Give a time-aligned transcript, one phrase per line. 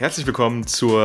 [0.00, 1.02] Herzlich willkommen zur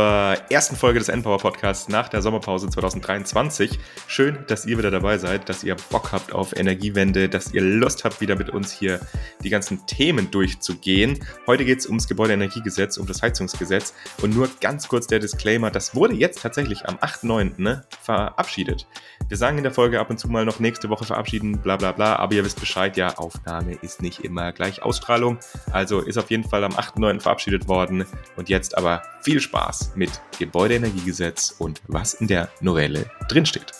[0.50, 3.78] ersten Folge des Endpower Podcasts nach der Sommerpause 2023.
[4.08, 8.05] Schön, dass ihr wieder dabei seid, dass ihr Bock habt auf Energiewende, dass ihr Lust
[8.05, 9.02] habt, wieder mit uns hier
[9.44, 11.20] die ganzen Themen durchzugehen.
[11.46, 15.93] Heute geht es ums Gebäudeenergiegesetz, um das Heizungsgesetz und nur ganz kurz der Disclaimer, das
[15.93, 17.55] wurde jetzt tatsächlich am 8.9.
[17.57, 18.88] Ne, verabschiedet.
[19.27, 21.91] Wir sagen in der Folge ab und zu mal noch nächste Woche verabschieden, bla bla
[21.91, 25.38] bla, aber ihr wisst Bescheid, ja, Aufnahme ist nicht immer gleich Ausstrahlung.
[25.73, 27.20] Also ist auf jeden Fall am 8.9.
[27.20, 28.05] verabschiedet worden
[28.38, 33.72] und jetzt aber aber viel Spaß mit Gebäudeenergiegesetz und was in der Novelle drinsteht.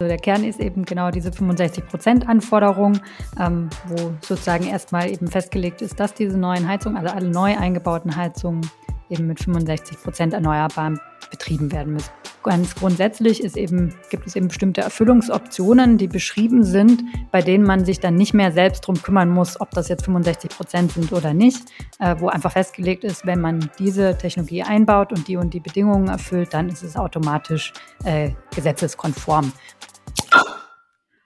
[0.00, 3.00] Also der Kern ist eben genau diese 65%-Anforderung,
[3.40, 8.14] ähm, wo sozusagen erstmal eben festgelegt ist, dass diese neuen Heizungen, also alle neu eingebauten
[8.14, 8.68] Heizungen,
[9.10, 12.10] eben mit 65% erneuerbaren betrieben werden müssen.
[12.42, 17.84] Ganz grundsätzlich ist eben, gibt es eben bestimmte Erfüllungsoptionen, die beschrieben sind, bei denen man
[17.84, 21.34] sich dann nicht mehr selbst darum kümmern muss, ob das jetzt 65 Prozent sind oder
[21.34, 21.58] nicht,
[21.98, 26.08] äh, wo einfach festgelegt ist, wenn man diese Technologie einbaut und die und die Bedingungen
[26.08, 27.72] erfüllt, dann ist es automatisch
[28.04, 29.52] äh, gesetzeskonform.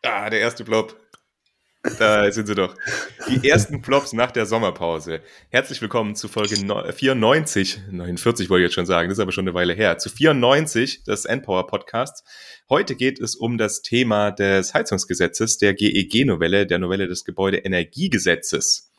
[0.04, 1.01] Ah, der erste Blob.
[1.98, 2.76] Da sind sie doch.
[3.28, 5.20] Die ersten Plops nach der Sommerpause.
[5.50, 9.44] Herzlich willkommen zu Folge 94, 49 wollte ich jetzt schon sagen, das ist aber schon
[9.44, 12.22] eine Weile her, zu 94 des Endpower Podcasts.
[12.70, 18.92] Heute geht es um das Thema des Heizungsgesetzes, der GEG-Novelle, der Novelle des Gebäudeenergiegesetzes.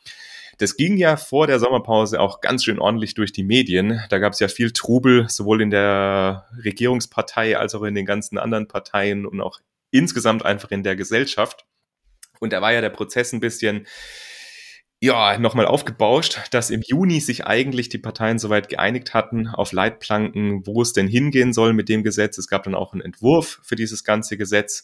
[0.57, 4.01] Das ging ja vor der Sommerpause auch ganz schön ordentlich durch die Medien.
[4.09, 8.37] Da gab es ja viel Trubel, sowohl in der Regierungspartei als auch in den ganzen
[8.37, 11.65] anderen Parteien und auch insgesamt einfach in der Gesellschaft.
[12.43, 13.87] Und da war ja der Prozess ein bisschen,
[14.99, 20.67] ja, nochmal aufgebauscht, dass im Juni sich eigentlich die Parteien soweit geeinigt hatten auf Leitplanken,
[20.67, 22.37] wo es denn hingehen soll mit dem Gesetz.
[22.37, 24.83] Es gab dann auch einen Entwurf für dieses ganze Gesetz.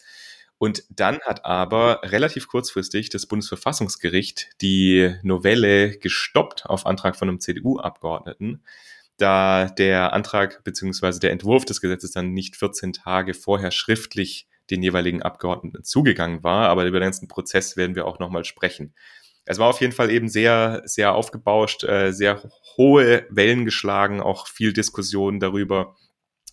[0.57, 7.41] Und dann hat aber relativ kurzfristig das Bundesverfassungsgericht die Novelle gestoppt auf Antrag von einem
[7.41, 8.63] CDU-Abgeordneten,
[9.17, 14.84] da der Antrag beziehungsweise der Entwurf des Gesetzes dann nicht 14 Tage vorher schriftlich den
[14.84, 16.70] jeweiligen Abgeordneten zugegangen war.
[16.70, 18.94] Aber über den ganzen Prozess werden wir auch nochmal sprechen.
[19.46, 22.44] Es war auf jeden Fall eben sehr, sehr aufgebauscht, äh, sehr
[22.78, 25.96] hohe Wellen geschlagen, auch viel Diskussion darüber.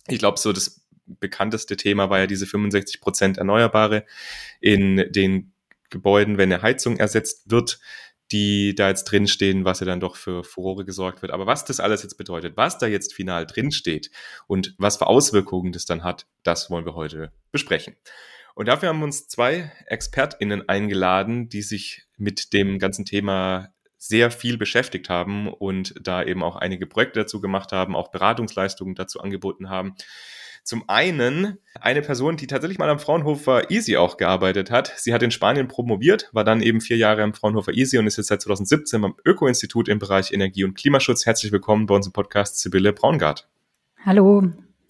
[0.07, 4.05] Ich glaube, so das bekannteste Thema war ja diese 65 Prozent Erneuerbare
[4.59, 5.53] in den
[5.89, 7.79] Gebäuden, wenn eine Heizung ersetzt wird
[8.31, 11.31] die da jetzt drinstehen, was ja dann doch für Furore gesorgt wird.
[11.31, 14.11] Aber was das alles jetzt bedeutet, was da jetzt final drinsteht
[14.47, 17.95] und was für Auswirkungen das dann hat, das wollen wir heute besprechen.
[18.55, 24.31] Und dafür haben wir uns zwei ExpertInnen eingeladen, die sich mit dem ganzen Thema sehr
[24.31, 29.19] viel beschäftigt haben und da eben auch einige Projekte dazu gemacht haben, auch Beratungsleistungen dazu
[29.19, 29.95] angeboten haben.
[30.67, 34.91] Zum einen eine Person, die tatsächlich mal am Fraunhofer Easy auch gearbeitet hat.
[34.97, 38.17] Sie hat in Spanien promoviert, war dann eben vier Jahre am Fraunhofer Easy und ist
[38.17, 41.25] jetzt seit 2017 beim Öko-Institut im Bereich Energie- und Klimaschutz.
[41.25, 43.47] Herzlich willkommen bei uns im Podcast Sibylle Braungart.
[44.03, 44.43] Hallo,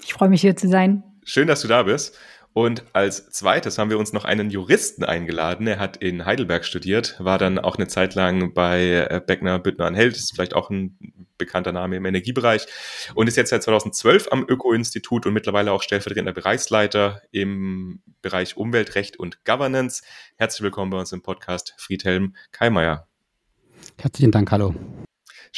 [0.03, 1.03] ich freue mich hier zu sein.
[1.23, 2.17] Schön, dass du da bist.
[2.57, 5.67] Und als zweites haben wir uns noch einen Juristen eingeladen.
[5.67, 9.85] Er hat in Heidelberg studiert, war dann auch eine Zeit lang bei äh, Beckner, Büttner
[9.85, 10.97] und Held, ist vielleicht auch ein
[11.37, 12.65] bekannter Name im Energiebereich
[13.13, 19.19] und ist jetzt seit 2012 am Öko-Institut und mittlerweile auch stellvertretender Bereichsleiter im Bereich Umweltrecht
[19.19, 20.01] und Governance.
[20.37, 23.07] Herzlich willkommen bei uns im Podcast Friedhelm Keimeyer.
[23.99, 24.73] Herzlichen Dank, hallo.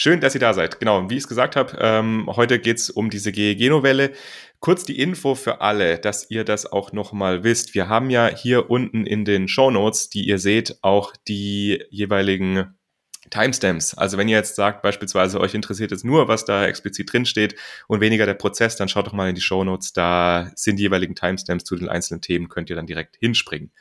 [0.02, 0.80] Schön, dass ihr da seid.
[0.80, 4.14] Genau, wie ich es gesagt habe, ähm, heute geht es um diese GEG-Novelle.
[4.62, 7.76] Kurz die Info für alle, dass ihr das auch nochmal wisst.
[7.76, 12.78] Wir haben ja hier unten in den Show Notes, die ihr seht, auch die jeweiligen
[13.30, 13.94] Timestamps.
[13.94, 17.56] Also wenn ihr jetzt sagt, beispielsweise euch interessiert jetzt nur, was da explizit drin steht
[17.90, 19.92] und weniger der Prozess, dann schaut doch mal in die Show Notes.
[19.92, 23.74] Da sind die jeweiligen Timestamps zu den einzelnen Themen, könnt ihr dann direkt hinspringen.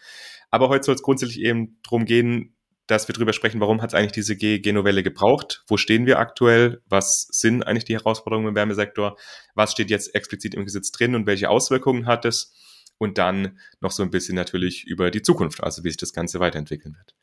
[0.50, 2.56] Aber heute soll es grundsätzlich eben darum gehen,
[2.88, 5.62] dass wir drüber sprechen, warum hat es eigentlich diese G-Novelle gebraucht?
[5.68, 6.80] Wo stehen wir aktuell?
[6.86, 9.16] Was sind eigentlich die Herausforderungen im Wärmesektor?
[9.54, 12.52] Was steht jetzt explizit im Gesetz drin und welche Auswirkungen hat es?
[12.96, 16.40] Und dann noch so ein bisschen natürlich über die Zukunft, also wie sich das Ganze
[16.40, 17.14] weiterentwickeln wird.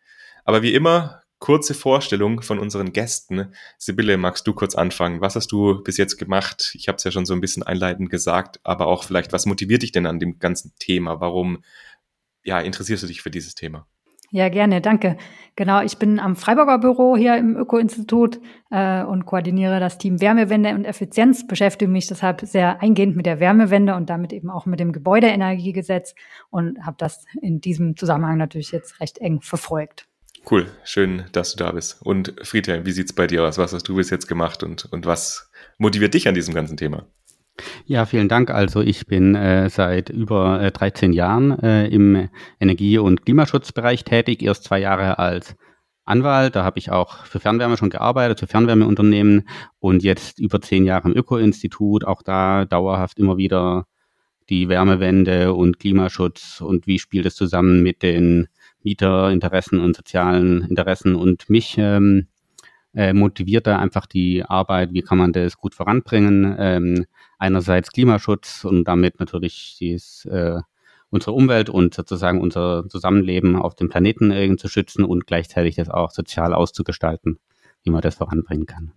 [0.46, 3.54] Aber wie immer, kurze Vorstellung von unseren Gästen.
[3.78, 5.20] Sibylle, magst du kurz anfangen?
[5.20, 6.72] Was hast du bis jetzt gemacht?
[6.76, 9.82] Ich habe es ja schon so ein bisschen einleitend gesagt, aber auch vielleicht, was motiviert
[9.82, 11.20] dich denn an dem ganzen Thema?
[11.20, 11.64] Warum
[12.44, 13.88] ja, interessierst du dich für dieses Thema?
[14.36, 15.16] Ja, gerne, danke.
[15.56, 20.76] Genau, ich bin am Freiburger Büro hier im Öko-Institut äh, und koordiniere das Team Wärmewende
[20.76, 24.82] und Effizienz, beschäftige mich deshalb sehr eingehend mit der Wärmewende und damit eben auch mit
[24.82, 26.16] dem Gebäudeenergiegesetz
[26.50, 30.06] und habe das in diesem Zusammenhang natürlich jetzt recht eng verfolgt.
[30.52, 32.02] Cool, schön, dass du da bist.
[32.02, 33.58] Und Friedhelm, wie sieht's bei dir aus?
[33.58, 37.06] Was hast du bis jetzt gemacht und, und was motiviert dich an diesem ganzen Thema?
[37.86, 38.50] Ja, vielen Dank.
[38.50, 42.30] Also ich bin äh, seit über äh, 13 Jahren äh, im
[42.60, 44.42] Energie- und Klimaschutzbereich tätig.
[44.44, 45.56] Erst zwei Jahre als
[46.04, 49.48] Anwalt, da habe ich auch für Fernwärme schon gearbeitet, für Fernwärmeunternehmen
[49.80, 53.88] und jetzt über zehn Jahre im Öko-Institut, auch da dauerhaft immer wieder
[54.50, 58.48] die Wärmewende und Klimaschutz und wie spielt es zusammen mit den
[58.84, 62.28] Mieterinteressen und sozialen Interessen und mich ähm,
[62.94, 66.56] äh, motiviert da einfach die Arbeit, wie kann man das gut voranbringen.
[66.60, 67.06] Ähm,
[67.38, 70.60] einerseits Klimaschutz und damit natürlich dies, äh,
[71.10, 75.90] unsere Umwelt und sozusagen unser Zusammenleben auf dem Planeten irgendwie zu schützen und gleichzeitig das
[75.90, 77.40] auch sozial auszugestalten,
[77.84, 78.92] wie man das voranbringen kann.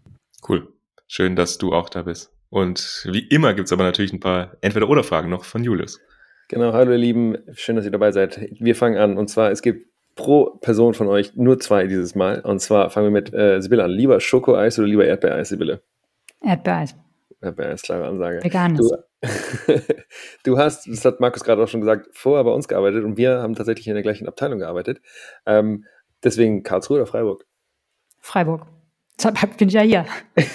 [0.46, 0.69] Cool.
[1.06, 2.32] Schön, dass du auch da bist.
[2.50, 6.00] Und wie immer gibt es aber natürlich ein paar Entweder-Oder-Fragen noch von Julius.
[6.49, 8.40] Genau, hallo ihr Lieben, schön, dass ihr dabei seid.
[8.58, 9.87] Wir fangen an und zwar, es gibt
[10.19, 12.40] pro Person von euch nur zwei dieses Mal.
[12.40, 13.90] Und zwar fangen wir mit äh, Sibylle an.
[13.90, 15.81] Lieber Schokoeis oder lieber Erdbeereis, Sibylle?
[16.43, 16.94] Erdbeereis.
[17.40, 18.42] Erdbeereis, klare Ansage.
[18.42, 18.88] Veganes.
[18.88, 18.96] Du,
[20.44, 23.42] du, hast, das hat Markus gerade auch schon gesagt, vorher bei uns gearbeitet und wir
[23.42, 25.00] haben tatsächlich in der gleichen Abteilung gearbeitet.
[25.46, 25.84] Ähm,
[26.25, 27.44] deswegen Karlsruhe oder Freiburg?
[28.20, 28.66] Freiburg.
[29.19, 30.06] Deshalb bin ich ja hier.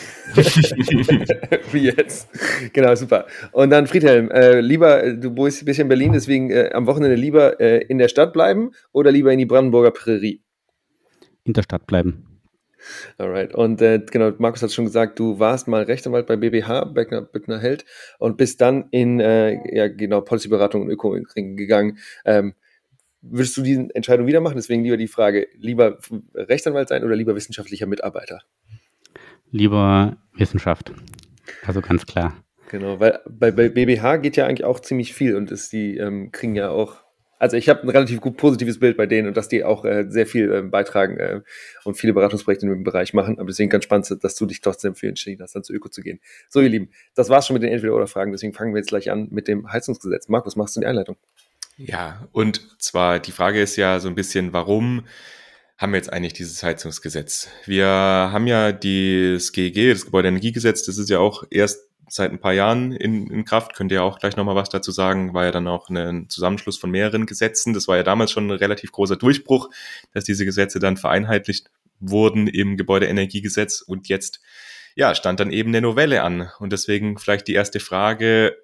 [1.71, 2.29] Wie jetzt.
[2.71, 3.27] Genau, super.
[3.51, 7.15] Und dann Friedhelm, äh, lieber, du bist ein bisschen in Berlin, deswegen äh, am Wochenende
[7.15, 10.41] lieber äh, in der Stadt bleiben oder lieber in die Brandenburger Prärie?
[11.43, 12.32] In der Stadt bleiben.
[13.17, 13.53] Alright.
[13.55, 17.59] Und äh, genau, Markus hat schon gesagt, du warst mal Rechtsanwalt bei BBH, Beckner, Beckner
[17.59, 17.85] Held,
[18.19, 21.97] und bist dann in, äh, ja genau, Policyberatung und Öko gegangen.
[22.25, 22.53] Ähm,
[23.21, 24.55] würdest du diese Entscheidung wieder machen?
[24.55, 25.97] Deswegen lieber die Frage, lieber
[26.35, 28.41] Rechtsanwalt sein oder lieber wissenschaftlicher Mitarbeiter?
[29.51, 30.91] Lieber Wissenschaft.
[31.65, 32.35] Also ganz klar.
[32.69, 36.31] Genau, weil bei, bei BBH geht ja eigentlich auch ziemlich viel und ist, die ähm,
[36.31, 37.02] kriegen ja auch,
[37.43, 40.05] also ich habe ein relativ gut positives Bild bei denen und dass die auch äh,
[40.07, 41.41] sehr viel äh, beitragen äh,
[41.83, 43.37] und viele Beratungsprojekte in dem Bereich machen.
[43.37, 46.01] Aber deswegen ganz spannend, dass du dich trotzdem für entschieden hast, dann zu Öko zu
[46.01, 46.21] gehen.
[46.47, 48.31] So, ihr Lieben, das war's schon mit den Entweder-Oder-Fragen.
[48.31, 50.29] Deswegen fangen wir jetzt gleich an mit dem Heizungsgesetz.
[50.29, 51.17] Markus, machst du die Einleitung?
[51.75, 55.05] Ja, und zwar die Frage ist ja so ein bisschen, warum
[55.77, 57.49] haben wir jetzt eigentlich dieses Heizungsgesetz?
[57.65, 62.53] Wir haben ja das GEG, das Gebäudeenergiegesetz, das ist ja auch erst seit ein paar
[62.53, 63.75] Jahren in, in Kraft.
[63.75, 65.33] Könnt ihr auch gleich nochmal was dazu sagen?
[65.33, 67.73] War ja dann auch ein Zusammenschluss von mehreren Gesetzen.
[67.73, 69.69] Das war ja damals schon ein relativ großer Durchbruch,
[70.13, 71.69] dass diese Gesetze dann vereinheitlicht
[71.99, 74.41] wurden im Gebäudeenergiegesetz und jetzt
[74.95, 76.51] ja, stand dann eben eine Novelle an.
[76.59, 78.55] Und deswegen vielleicht die erste Frage,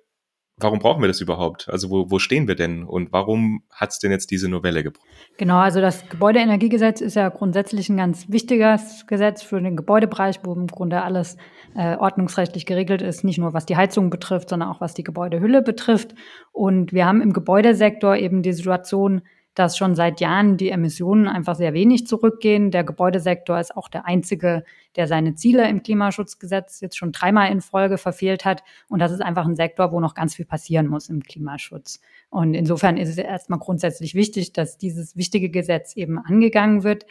[0.59, 1.69] warum brauchen wir das überhaupt?
[1.69, 5.07] Also wo, wo stehen wir denn und warum hat es denn jetzt diese Novelle gebraucht?
[5.38, 10.53] Genau, also das Gebäudeenergiegesetz ist ja grundsätzlich ein ganz wichtiges Gesetz für den Gebäudebereich, wo
[10.53, 11.38] im Grunde alles
[11.75, 15.61] äh, ordnungsrechtlich geregelt ist, nicht nur was die Heizung betrifft, sondern auch was die Gebäudehülle
[15.61, 16.15] betrifft.
[16.51, 19.21] Und wir haben im Gebäudesektor eben die Situation,
[19.59, 22.71] dass schon seit Jahren die Emissionen einfach sehr wenig zurückgehen.
[22.71, 24.63] Der Gebäudesektor ist auch der einzige,
[24.95, 28.63] der seine Ziele im Klimaschutzgesetz jetzt schon dreimal in Folge verfehlt hat.
[28.88, 32.00] Und das ist einfach ein Sektor, wo noch ganz viel passieren muss im Klimaschutz.
[32.29, 37.06] Und insofern ist es erstmal grundsätzlich wichtig, dass dieses wichtige Gesetz eben angegangen wird.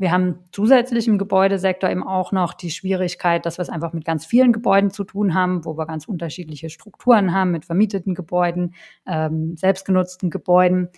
[0.00, 4.04] Wir haben zusätzlich im Gebäudesektor eben auch noch die Schwierigkeit, dass wir es einfach mit
[4.04, 8.74] ganz vielen Gebäuden zu tun haben, wo wir ganz unterschiedliche Strukturen haben mit vermieteten Gebäuden,
[9.04, 10.90] ähm, selbstgenutzten Gebäuden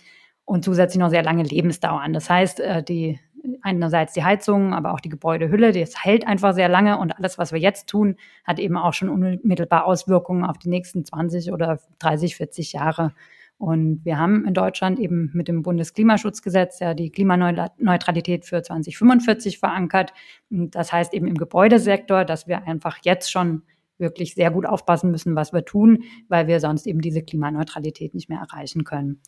[0.51, 2.11] und zusätzlich noch sehr lange Lebensdauern.
[2.11, 3.17] Das heißt, äh, die
[3.61, 7.53] einerseits die Heizung, aber auch die Gebäudehülle, das hält einfach sehr lange und alles, was
[7.53, 12.35] wir jetzt tun, hat eben auch schon unmittelbar Auswirkungen auf die nächsten 20 oder 30,
[12.35, 13.13] 40 Jahre.
[13.57, 20.11] Und wir haben in Deutschland eben mit dem Bundesklimaschutzgesetz ja die Klimaneutralität für 2045 verankert.
[20.49, 23.61] Das heißt eben im Gebäudesektor, dass wir einfach jetzt schon
[23.97, 28.27] wirklich sehr gut aufpassen müssen, was wir tun, weil wir sonst eben diese Klimaneutralität nicht
[28.27, 29.21] mehr erreichen können.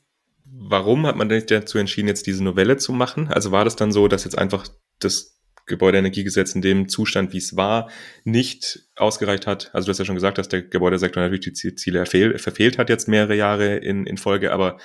[0.45, 3.27] Warum hat man sich dazu entschieden, jetzt diese Novelle zu machen?
[3.29, 4.67] Also war das dann so, dass jetzt einfach
[4.99, 7.89] das Gebäudeenergiegesetz in dem Zustand, wie es war,
[8.25, 9.73] nicht ausgereicht hat?
[9.73, 13.07] Also du hast ja schon gesagt, dass der Gebäudesektor natürlich die Ziele verfehlt hat jetzt
[13.07, 14.77] mehrere Jahre in, in Folge, aber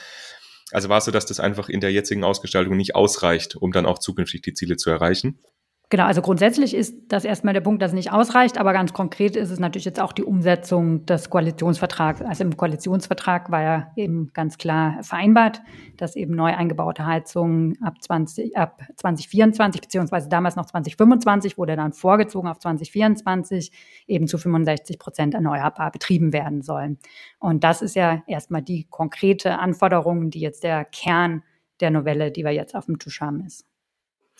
[0.71, 3.87] also war es so, dass das einfach in der jetzigen Ausgestaltung nicht ausreicht, um dann
[3.87, 5.41] auch zukünftig die Ziele zu erreichen?
[5.91, 9.37] Genau, also grundsätzlich ist das erstmal der Punkt, dass es nicht ausreicht, aber ganz konkret
[9.37, 12.21] ist es natürlich jetzt auch die Umsetzung des Koalitionsvertrags.
[12.21, 15.63] Also im Koalitionsvertrag war ja eben ganz klar vereinbart,
[15.97, 21.95] dass eben neu eingebaute Heizungen ab, 20, ab 2024, beziehungsweise damals noch 2025, wurde dann
[21.95, 23.73] vorgezogen auf 2024,
[24.07, 26.99] eben zu 65 Prozent erneuerbar betrieben werden sollen.
[27.39, 31.45] Und das ist ja erstmal die konkrete Anforderung, die jetzt der Kern
[31.81, 33.68] der Novelle, die wir jetzt auf dem Tisch haben, ist.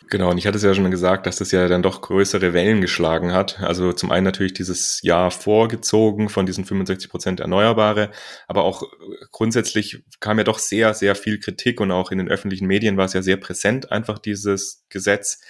[0.07, 2.81] Genau, und ich hatte es ja schon gesagt, dass das ja dann doch größere Wellen
[2.81, 3.61] geschlagen hat.
[3.61, 8.11] Also zum einen natürlich dieses Jahr vorgezogen von diesen 65 Prozent Erneuerbare,
[8.47, 8.85] aber auch
[9.33, 13.07] grundsätzlich kam ja doch sehr, sehr viel Kritik und auch in den öffentlichen Medien war
[13.07, 15.41] es ja sehr präsent, einfach dieses Gesetz.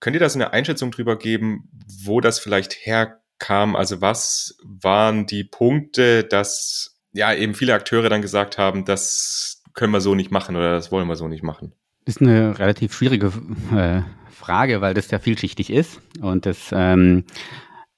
[0.00, 1.70] Könnt ihr da so eine Einschätzung drüber geben,
[2.04, 3.74] wo das vielleicht herkam?
[3.74, 9.92] Also was waren die Punkte, dass ja eben viele Akteure dann gesagt haben, das können
[9.92, 11.72] wir so nicht machen oder das wollen wir so nicht machen?
[12.04, 13.32] Ist eine relativ schwierige
[13.74, 16.00] äh, Frage, weil das sehr vielschichtig ist.
[16.20, 17.24] Und das ähm,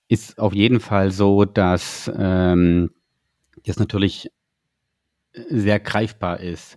[0.08, 2.90] ist auf jeden Fall so, dass ähm,
[3.64, 4.30] das natürlich
[5.48, 6.76] sehr greifbar ist.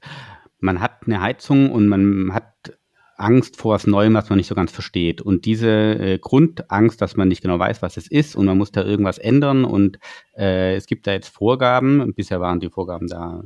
[0.59, 2.77] Man hat eine Heizung und man hat
[3.17, 5.21] Angst vor was Neuem, was man nicht so ganz versteht.
[5.21, 8.71] Und diese äh, Grundangst, dass man nicht genau weiß, was es ist und man muss
[8.71, 9.99] da irgendwas ändern und
[10.37, 12.13] äh, es gibt da jetzt Vorgaben.
[12.13, 13.43] Bisher waren die Vorgaben da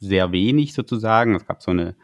[0.00, 1.34] sehr wenig sozusagen.
[1.34, 1.94] Es gab so eine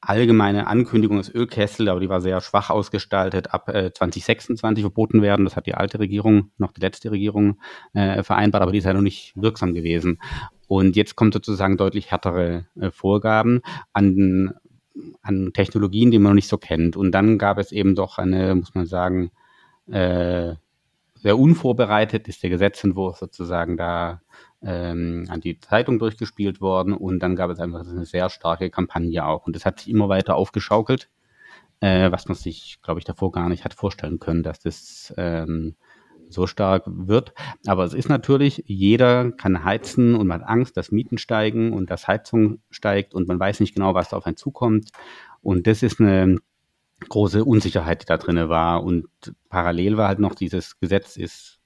[0.00, 5.44] allgemeine Ankündigung des Ölkessel, aber die war sehr schwach ausgestaltet, ab äh, 2026 verboten werden.
[5.44, 7.58] Das hat die alte Regierung, noch die letzte Regierung
[7.92, 10.18] äh, vereinbart, aber die ist ja noch nicht wirksam gewesen.
[10.68, 13.60] Und jetzt kommt sozusagen deutlich härtere äh, Vorgaben
[13.92, 14.54] an,
[15.22, 16.96] an Technologien, die man noch nicht so kennt.
[16.96, 19.30] Und dann gab es eben doch eine, muss man sagen,
[19.90, 20.54] äh,
[21.14, 24.22] sehr unvorbereitet ist der Gesetzentwurf sozusagen da
[24.62, 29.24] ähm, an die Zeitung durchgespielt worden und dann gab es einfach eine sehr starke Kampagne
[29.24, 29.46] auch.
[29.46, 31.08] Und das hat sich immer weiter aufgeschaukelt,
[31.80, 35.76] äh, was man sich, glaube ich, davor gar nicht hat vorstellen können, dass das ähm,
[36.28, 37.32] so stark wird.
[37.66, 41.90] Aber es ist natürlich, jeder kann heizen und man hat Angst, dass Mieten steigen und
[41.90, 44.90] dass Heizung steigt und man weiß nicht genau, was da auf einen zukommt.
[45.42, 46.36] Und das ist eine
[47.08, 48.84] große Unsicherheit, die da drin war.
[48.84, 49.08] Und
[49.48, 51.59] parallel war halt noch dieses Gesetz ist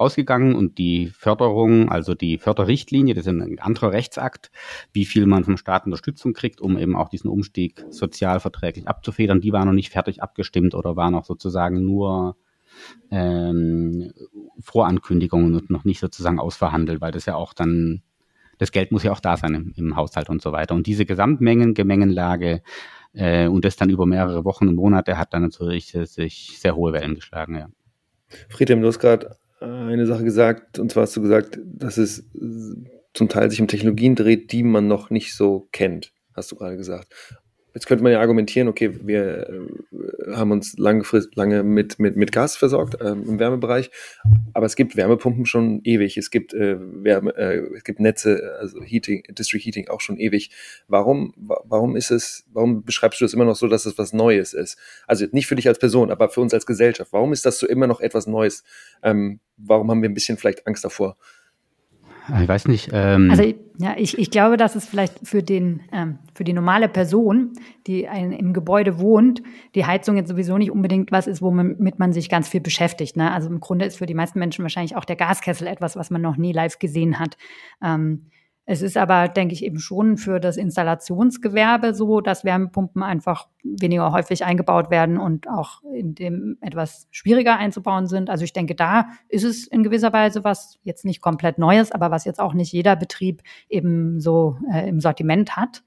[0.00, 4.50] rausgegangen und die Förderung, also die Förderrichtlinie, das ist ein anderer Rechtsakt,
[4.92, 9.52] wie viel man vom Staat Unterstützung kriegt, um eben auch diesen Umstieg sozialverträglich abzufedern, die
[9.52, 12.36] war noch nicht fertig abgestimmt oder war noch sozusagen nur
[13.10, 14.12] ähm,
[14.60, 18.02] Vorankündigungen und noch nicht sozusagen ausverhandelt, weil das ja auch dann,
[18.58, 20.74] das Geld muss ja auch da sein im, im Haushalt und so weiter.
[20.74, 22.62] Und diese Gesamtmengen, Gemengenlage
[23.12, 26.74] äh, und das dann über mehrere Wochen und Monate hat dann natürlich äh, sich sehr
[26.76, 27.68] hohe Wellen geschlagen, ja.
[28.48, 32.28] Friedhelm, du hast gerade eine Sache gesagt, und zwar hast du gesagt, dass es
[33.12, 36.76] zum Teil sich um Technologien dreht, die man noch nicht so kennt, hast du gerade
[36.76, 37.12] gesagt.
[37.74, 42.32] Jetzt könnte man ja argumentieren, okay, wir äh, haben uns langfristig lange mit, mit, mit
[42.32, 43.90] Gas versorgt äh, im Wärmebereich,
[44.54, 48.82] aber es gibt Wärmepumpen schon ewig, es gibt äh, Wärme, äh, es gibt Netze, also
[48.82, 50.50] Heating, District Heating auch schon ewig.
[50.88, 54.52] Warum, warum ist es, warum beschreibst du das immer noch so, dass es was Neues
[54.52, 54.76] ist?
[55.06, 57.12] Also nicht für dich als Person, aber für uns als Gesellschaft.
[57.12, 58.64] Warum ist das so immer noch etwas Neues?
[59.02, 61.16] Ähm, warum haben wir ein bisschen vielleicht Angst davor?
[62.42, 62.90] Ich weiß nicht.
[62.92, 63.42] Ähm also
[63.78, 67.52] ja, ich, ich glaube, dass es vielleicht für den ähm, für die normale Person,
[67.86, 69.42] die ein, im Gebäude wohnt,
[69.74, 73.16] die Heizung jetzt sowieso nicht unbedingt was ist, womit man sich ganz viel beschäftigt.
[73.16, 73.32] Ne?
[73.32, 76.20] Also im Grunde ist für die meisten Menschen wahrscheinlich auch der Gaskessel etwas, was man
[76.20, 77.36] noch nie live gesehen hat.
[77.82, 78.26] Ähm,
[78.72, 84.12] es ist aber, denke ich, eben schon für das Installationsgewerbe so, dass Wärmepumpen einfach weniger
[84.12, 88.30] häufig eingebaut werden und auch in dem etwas schwieriger einzubauen sind.
[88.30, 92.12] Also ich denke, da ist es in gewisser Weise was jetzt nicht komplett Neues, aber
[92.12, 95.82] was jetzt auch nicht jeder Betrieb eben so äh, im Sortiment hat.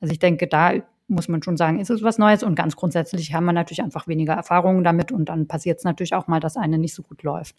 [0.00, 0.72] Also ich denke, da
[1.06, 4.08] muss man schon sagen, ist es was Neues und ganz grundsätzlich haben wir natürlich einfach
[4.08, 7.22] weniger Erfahrungen damit und dann passiert es natürlich auch mal, dass eine nicht so gut
[7.22, 7.54] läuft.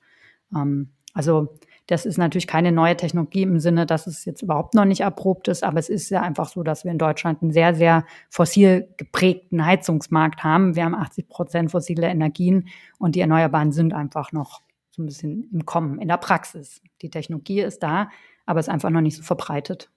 [0.54, 1.50] Ähm, also
[1.88, 5.48] das ist natürlich keine neue Technologie im Sinne, dass es jetzt überhaupt noch nicht erprobt
[5.48, 8.88] ist, aber es ist ja einfach so, dass wir in Deutschland einen sehr, sehr fossil
[8.98, 10.76] geprägten Heizungsmarkt haben.
[10.76, 12.68] Wir haben 80 Prozent fossile Energien
[13.00, 16.82] und die Erneuerbaren sind einfach noch so ein bisschen im Kommen, in der Praxis.
[17.02, 18.10] Die Technologie ist da,
[18.46, 19.90] aber ist einfach noch nicht so verbreitet.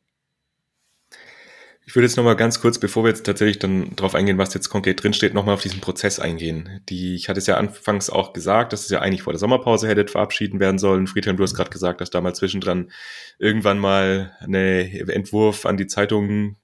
[1.90, 4.68] Ich würde jetzt nochmal ganz kurz, bevor wir jetzt tatsächlich dann darauf eingehen, was jetzt
[4.68, 6.80] konkret drinsteht, nochmal auf diesen Prozess eingehen.
[6.88, 9.88] Die, ich hatte es ja anfangs auch gesagt, dass es ja eigentlich vor der Sommerpause
[9.88, 11.08] hätte verabschieden werden sollen.
[11.08, 12.92] Friedhelm, du hast gerade gesagt, dass damals zwischendran
[13.40, 16.58] irgendwann mal ein Entwurf an die Zeitungen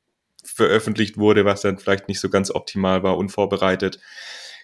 [0.44, 3.98] veröffentlicht wurde, was dann vielleicht nicht so ganz optimal war, unvorbereitet.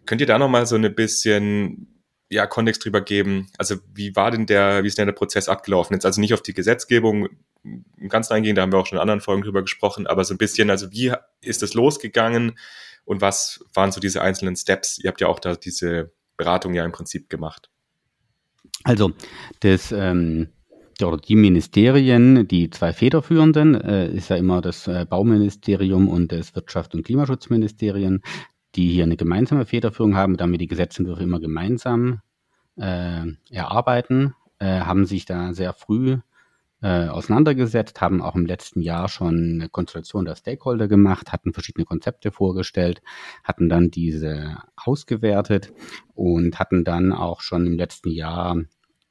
[0.07, 3.51] Könnt ihr da nochmal so ein bisschen ja, Kontext drüber geben?
[3.59, 5.95] Also wie war denn der, wie ist denn der Prozess abgelaufen?
[5.95, 7.31] Jetzt also nicht auf die Gesetzgebung
[7.63, 10.35] im Ganzen eingehen, da haben wir auch schon in anderen Folgen drüber gesprochen, aber so
[10.35, 12.59] ein bisschen, also wie ist es losgegangen
[13.05, 14.99] und was waren so diese einzelnen Steps?
[14.99, 17.71] Ihr habt ja auch da diese Beratung ja im Prinzip gemacht.
[18.85, 19.13] Also,
[19.61, 20.49] das, ähm,
[21.01, 26.95] die Ministerien, die zwei federführenden, äh, ist ja immer das äh, Bauministerium und das Wirtschaft-
[26.95, 28.21] und Klimaschutzministerium,
[28.75, 32.21] die hier eine gemeinsame Federführung haben, damit die Gesetzentwürfe immer gemeinsam
[32.77, 36.19] äh, erarbeiten, äh, haben sich da sehr früh
[36.83, 41.85] äh, auseinandergesetzt, haben auch im letzten Jahr schon eine Konstellation der Stakeholder gemacht, hatten verschiedene
[41.85, 43.03] Konzepte vorgestellt,
[43.45, 45.73] hatten dann diese ausgewertet
[46.15, 48.57] und hatten dann auch schon im letzten Jahr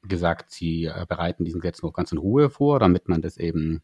[0.02, 3.82] gesagt, sie äh, bereiten diesen Gesetz noch ganz in Ruhe vor, damit man das eben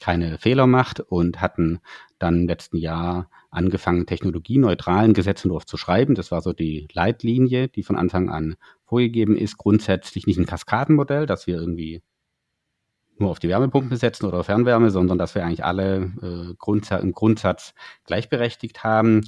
[0.00, 1.80] keine Fehler macht und hatten
[2.18, 6.14] dann im letzten Jahr angefangen, technologieneutralen Gesetzentwurf zu schreiben.
[6.14, 9.58] Das war so die Leitlinie, die von Anfang an vorgegeben ist.
[9.58, 12.02] Grundsätzlich nicht ein Kaskadenmodell, dass wir irgendwie
[13.20, 17.12] nur auf die Wärmepumpen setzen oder Fernwärme, sondern dass wir eigentlich alle äh, Grundsatz, im
[17.12, 17.74] Grundsatz
[18.04, 19.22] gleichberechtigt haben.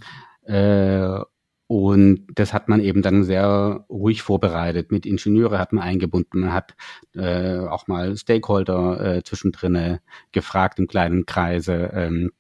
[0.45, 1.21] Äh,
[1.67, 4.93] und das hat man eben dann sehr ruhig vorbereitet.
[4.93, 6.41] Mit Ingenieure hat man eingebunden.
[6.41, 6.75] Man hat
[7.15, 9.99] äh, auch mal Stakeholder äh, zwischendrin
[10.33, 11.91] gefragt im kleinen Kreise.
[11.95, 12.33] Ähm,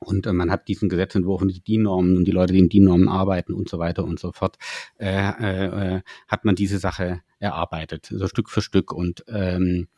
[0.00, 3.08] und äh, man hat diesen Gesetzentwurf und die DIN-Normen und die Leute, die in DIN-Normen
[3.08, 4.58] arbeiten und so weiter und so fort,
[4.98, 8.92] äh, äh, hat man diese Sache erarbeitet, so Stück für Stück.
[8.92, 9.88] Und ähm,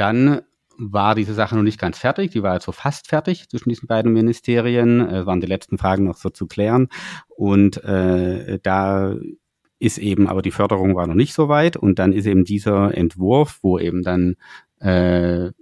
[0.00, 0.42] dann
[0.76, 2.32] war diese Sache noch nicht ganz fertig.
[2.32, 5.00] Die war jetzt so fast fertig zwischen diesen beiden Ministerien.
[5.00, 6.88] Es äh, waren die letzten Fragen noch so zu klären.
[7.28, 9.14] Und äh, da
[9.78, 11.76] ist eben, aber die Förderung war noch nicht so weit.
[11.76, 14.36] Und dann ist eben dieser Entwurf, wo eben dann
[14.80, 15.52] äh,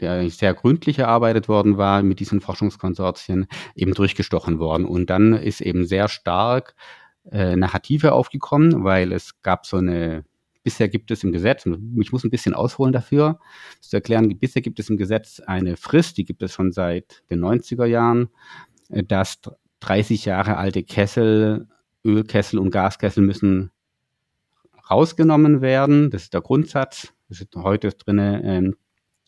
[0.00, 4.86] der sehr gründlich erarbeitet worden war mit diesen Forschungskonsortien, eben durchgestochen worden.
[4.86, 6.74] Und dann ist eben sehr stark
[7.30, 10.24] äh, Narrative aufgekommen, weil es gab so eine
[10.64, 13.38] Bisher gibt es im Gesetz, ich muss ein bisschen ausholen dafür,
[13.80, 17.40] zu erklären, bisher gibt es im Gesetz eine Frist, die gibt es schon seit den
[17.40, 18.30] 90er Jahren,
[18.88, 19.40] äh, dass
[19.80, 21.68] 30 Jahre alte Kessel,
[22.04, 23.70] Ölkessel und Gaskessel müssen
[24.90, 26.10] rausgenommen werden.
[26.10, 27.12] Das ist der Grundsatz.
[27.28, 28.76] Das ist heute drin ähm,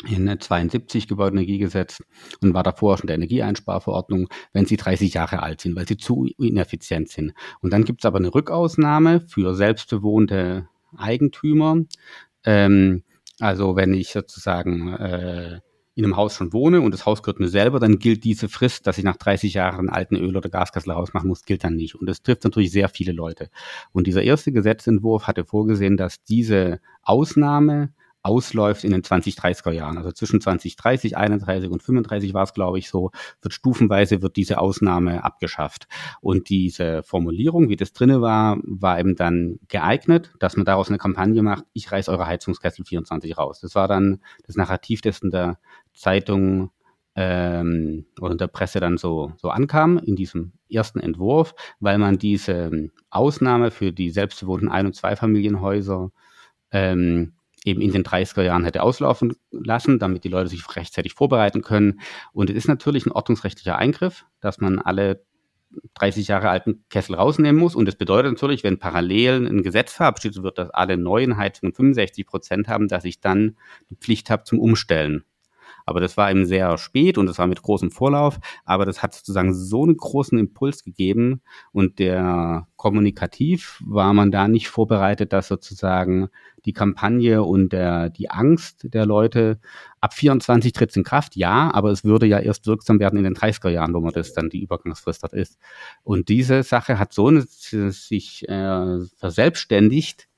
[0.07, 2.02] in 72 Gebäudeenergiegesetz
[2.43, 6.26] und war davor schon der Energieeinsparverordnung, wenn sie 30 Jahre alt sind, weil sie zu
[6.38, 7.33] ineffizient sind.
[7.61, 11.78] Und dann gibt es aber eine Rückausnahme für selbstbewohnte Eigentümer.
[12.45, 13.02] Ähm,
[13.40, 15.61] also wenn ich sozusagen äh,
[15.97, 18.87] in einem Haus schon wohne und das Haus gehört mir selber, dann gilt diese Frist,
[18.87, 21.95] dass ich nach 30 Jahren alten Öl- oder Gaskessel rausmachen muss, gilt dann nicht.
[21.95, 23.49] Und das trifft natürlich sehr viele Leute.
[23.93, 27.95] Und dieser erste Gesetzentwurf hatte vorgesehen, dass diese Ausnahme
[28.26, 29.99] ausläuft in den 2030er Jahren.
[29.99, 34.59] Also zwischen 2030, 31 und 35 war es, glaube ich, so, wird stufenweise wird diese
[34.59, 35.87] Ausnahme abgeschafft.
[36.21, 40.99] Und diese Formulierung, wie das drinne war, war eben dann geeignet, dass man daraus eine
[40.99, 43.61] Kampagne macht, ich reiß eure Heizungskessel 24 raus.
[43.61, 45.59] Das war dann das Narrativ, das in der
[45.95, 46.71] Zeitung
[47.14, 52.18] ähm, oder in der Presse dann so, so ankam in diesem ersten Entwurf, weil man
[52.18, 56.11] diese Ausnahme für die selbstbewohnten Ein- und Zweifamilienhäuser
[56.73, 57.36] ähm,
[57.67, 62.00] eben in den 30er Jahren hätte auslaufen lassen, damit die Leute sich rechtzeitig vorbereiten können.
[62.33, 65.25] Und es ist natürlich ein ordnungsrechtlicher Eingriff, dass man alle
[65.95, 67.75] 30 Jahre alten Kessel rausnehmen muss.
[67.75, 72.26] Und das bedeutet natürlich, wenn parallel ein Gesetz verabschiedet wird, dass alle neuen Heizungen 65
[72.26, 73.57] Prozent haben, dass ich dann
[73.91, 75.25] die Pflicht habe zum Umstellen.
[75.87, 78.39] Aber das war eben sehr spät und das war mit großem Vorlauf.
[78.65, 81.41] Aber das hat sozusagen so einen großen Impuls gegeben
[81.73, 86.29] und der kommunikativ war man da nicht vorbereitet, dass sozusagen
[86.65, 89.61] die Kampagne und der, die Angst der Leute
[90.01, 93.37] ab 24 tritt in Kraft, ja, aber es würde ja erst wirksam werden in den
[93.37, 95.59] 30er Jahren, wo man das dann die Übergangsfrist dort ist.
[96.03, 100.29] Und diese Sache hat so eine, sich äh, verselbstständigt,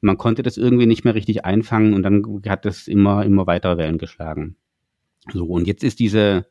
[0.00, 3.78] man konnte das irgendwie nicht mehr richtig einfangen und dann hat es immer, immer weitere
[3.78, 4.56] Wellen geschlagen.
[5.32, 6.46] So, und jetzt ist diese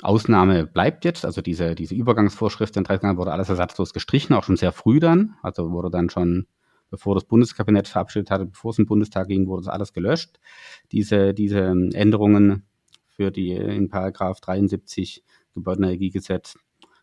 [0.00, 4.44] Ausnahme bleibt jetzt, also diese, diese Übergangsvorschrift in 30 Jahren wurde alles ersatzlos gestrichen, auch
[4.44, 6.46] schon sehr früh dann, also wurde dann schon,
[6.90, 10.40] bevor das Bundeskabinett verabschiedet hatte, bevor es im Bundestag ging, wurde das alles gelöscht.
[10.92, 11.60] Diese, diese
[11.92, 12.64] Änderungen
[13.08, 15.22] für die in Paragraph 73
[15.54, 16.58] Gebäudeenergiegesetz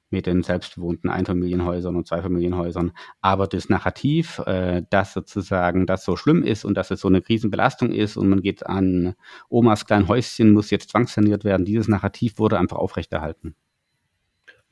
[0.09, 2.91] mit den selbstbewohnten Einfamilienhäusern und Zweifamilienhäusern.
[3.21, 7.21] Aber das Narrativ, äh, dass sozusagen das so schlimm ist und dass es so eine
[7.21, 9.15] Krisenbelastung ist und man geht an
[9.49, 13.55] Omas klein Häuschen, muss jetzt zwangssaniert werden, dieses Narrativ wurde einfach aufrechterhalten.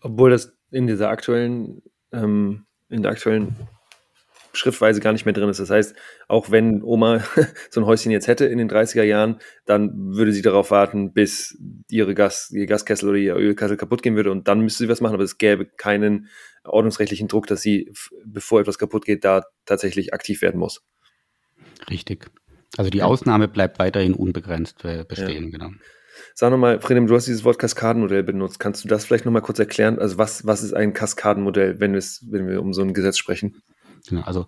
[0.02, 3.56] Obwohl das in dieser aktuellen, ähm, in der aktuellen
[4.58, 5.60] schriftweise gar nicht mehr drin ist.
[5.60, 5.96] Das heißt,
[6.28, 7.24] auch wenn Oma
[7.70, 11.58] so ein Häuschen jetzt hätte in den 30er Jahren, dann würde sie darauf warten, bis
[11.89, 15.02] ihre Gas, ihr Gaskessel oder ihr Ölkessel kaputt gehen würde und dann müsste sie was
[15.02, 16.28] machen, aber es gäbe keinen
[16.63, 17.91] ordnungsrechtlichen Druck, dass sie,
[18.26, 20.82] bevor etwas kaputt geht, da tatsächlich aktiv werden muss.
[21.89, 22.30] Richtig.
[22.78, 25.50] Also die Ausnahme bleibt weiterhin unbegrenzt äh, bestehen, ja.
[25.50, 25.72] genau.
[26.34, 28.60] Sag nochmal, Fredim, du hast dieses Wort Kaskadenmodell benutzt.
[28.60, 30.00] Kannst du das vielleicht nochmal kurz erklären?
[30.00, 33.62] Also was, was ist ein Kaskadenmodell, wenn, wenn wir um so ein Gesetz sprechen?
[34.08, 34.46] Genau, also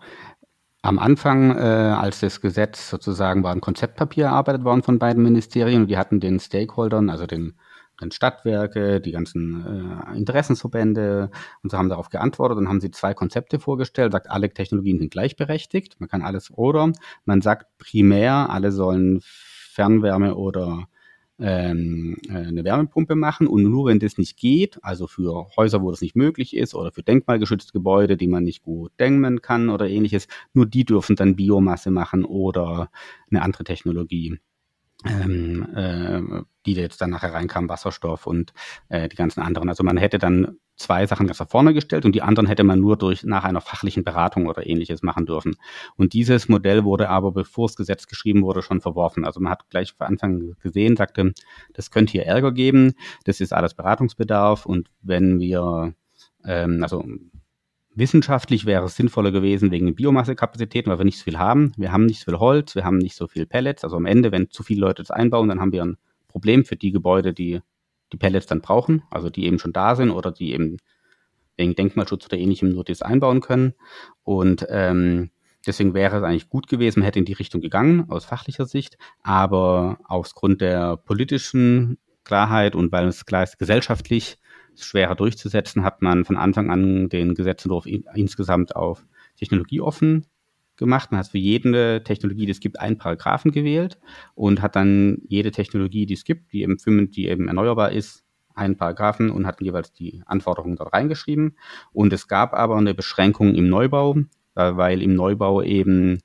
[0.81, 5.83] am Anfang, äh, als das Gesetz sozusagen war ein Konzeptpapier erarbeitet worden von beiden Ministerien
[5.83, 7.59] und die hatten den Stakeholdern, also den,
[8.01, 11.31] den Stadtwerke, die ganzen äh, Interessensverbände
[11.63, 15.11] und so haben darauf geantwortet und haben sie zwei Konzepte vorgestellt, sagt, alle Technologien sind
[15.11, 16.93] gleichberechtigt, man kann alles oder
[17.25, 20.87] man sagt primär, alle sollen Fernwärme oder
[21.39, 25.91] ähm, äh, eine Wärmepumpe machen und nur wenn das nicht geht, also für Häuser, wo
[25.91, 29.87] das nicht möglich ist oder für denkmalgeschützte Gebäude, die man nicht gut dämmen kann oder
[29.87, 32.89] ähnliches, nur die dürfen dann Biomasse machen oder
[33.29, 34.39] eine andere Technologie.
[35.05, 38.51] Ähm, äh, die jetzt dann nachher reinkam, Wasserstoff und
[38.89, 39.69] äh, die ganzen anderen.
[39.69, 42.79] Also man hätte dann zwei Sachen ganz nach vorne gestellt und die anderen hätte man
[42.79, 45.57] nur durch nach einer fachlichen Beratung oder ähnliches machen dürfen.
[45.95, 49.25] Und dieses Modell wurde aber, bevor das Gesetz geschrieben wurde, schon verworfen.
[49.25, 51.33] Also man hat gleich von Anfang gesehen, sagte,
[51.73, 52.93] das könnte hier Ärger geben,
[53.25, 55.93] das ist alles Beratungsbedarf und wenn wir,
[56.45, 57.03] ähm, also
[57.95, 61.73] Wissenschaftlich wäre es sinnvoller gewesen wegen Biomassekapazitäten, weil wir nicht so viel haben.
[61.75, 63.83] Wir haben nicht so viel Holz, wir haben nicht so viel Pellets.
[63.83, 65.97] Also am Ende, wenn zu viele Leute das einbauen, dann haben wir ein
[66.29, 67.59] Problem für die Gebäude, die
[68.11, 70.77] die Pellets dann brauchen, also die eben schon da sind oder die eben
[71.57, 73.73] wegen Denkmalschutz oder ähnlichem nur das einbauen können.
[74.23, 75.29] Und ähm,
[75.67, 78.97] deswegen wäre es eigentlich gut gewesen, man hätte in die Richtung gegangen, aus fachlicher Sicht,
[79.21, 84.37] aber aus Grund der politischen Klarheit und weil es klar ist, gesellschaftlich
[84.75, 89.05] schwerer durchzusetzen, hat man von Anfang an den Gesetzentwurf insgesamt auf
[89.37, 90.25] technologieoffen
[90.79, 91.11] gemacht.
[91.11, 93.99] Man hat für jede Technologie, die es gibt, einen Paragraphen gewählt
[94.33, 98.77] und hat dann jede Technologie, die es gibt, die eben, die eben erneuerbar ist, einen
[98.77, 101.57] Paragraphen und hat jeweils die Anforderungen dort reingeschrieben.
[101.93, 104.17] Und es gab aber eine Beschränkung im Neubau,
[104.55, 106.19] weil im Neubau eben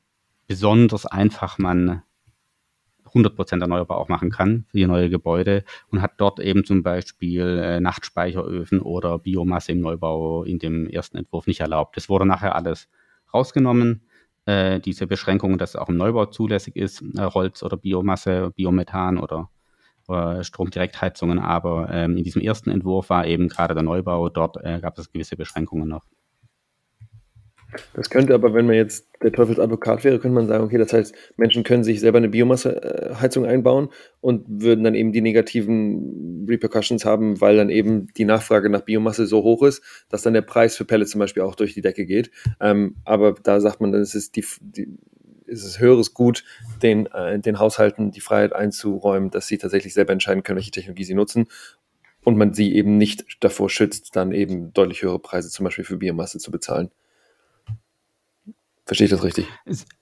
[0.47, 2.03] besonders einfach man
[3.15, 7.61] 100% erneuerbar auch machen kann für die neue Gebäude und hat dort eben zum Beispiel
[7.63, 11.97] äh, Nachtspeicheröfen oder Biomasse im Neubau in dem ersten Entwurf nicht erlaubt.
[11.97, 12.89] Das wurde nachher alles
[13.33, 14.03] rausgenommen
[14.47, 19.51] äh, diese Beschränkung, dass auch im Neubau zulässig ist, äh, Holz oder Biomasse, Biomethan oder
[20.09, 24.81] äh, Stromdirektheizungen, aber ähm, in diesem ersten Entwurf war eben gerade der Neubau, dort äh,
[24.81, 26.05] gab es gewisse Beschränkungen noch.
[27.95, 31.15] Das könnte aber, wenn man jetzt der Teufelsadvokat wäre, könnte man sagen, okay, das heißt,
[31.37, 33.89] Menschen können sich selber eine Biomasseheizung einbauen
[34.21, 39.27] und würden dann eben die negativen Repercussions haben, weil dann eben die Nachfrage nach Biomasse
[39.27, 42.07] so hoch ist, dass dann der Preis für Pellets zum Beispiel auch durch die Decke
[42.07, 42.31] geht.
[42.61, 44.89] Ähm, aber da sagt man, dann ist es die, die
[45.47, 46.45] ist es höheres Gut,
[46.83, 51.05] den, äh, den Haushalten die Freiheit einzuräumen, dass sie tatsächlich selber entscheiden können, welche Technologie
[51.05, 51.47] sie nutzen
[52.25, 55.99] und man sie eben nicht davor schützt, dann eben deutlich höhere Preise zum Beispiel für
[55.99, 56.91] Biomasse zu bezahlen.
[58.87, 59.47] Verstehe ich das richtig?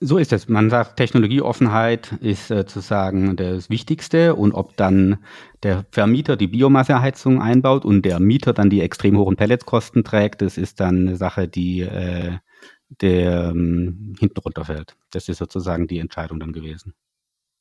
[0.01, 0.49] So ist es.
[0.49, 5.19] Man sagt, Technologieoffenheit ist äh, sozusagen das Wichtigste und ob dann
[5.63, 10.59] der Vermieter die Biomasseheizung einbaut und der Mieter dann die extrem hohen Pelletskosten trägt, das
[10.59, 12.39] ist dann eine Sache, die äh,
[13.01, 14.97] der ähm, hinten runterfällt.
[15.13, 16.95] Das ist sozusagen die Entscheidung dann gewesen.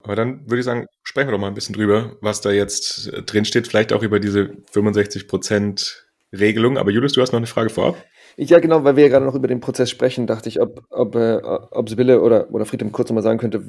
[0.04, 3.08] Aber dann würde ich sagen, sprechen wir doch mal ein bisschen drüber, was da jetzt
[3.14, 6.80] äh, drin steht, vielleicht auch über diese 65 Prozent Regelung.
[6.80, 8.04] Aber Julius, du hast noch eine Frage vorab?
[8.38, 11.15] Ja, genau, weil wir ja gerade noch über den Prozess sprechen, dachte ich, ob, ob,
[11.15, 13.63] äh, ob Sibylle oder, oder Friedhelm kurz nochmal sagen könnte,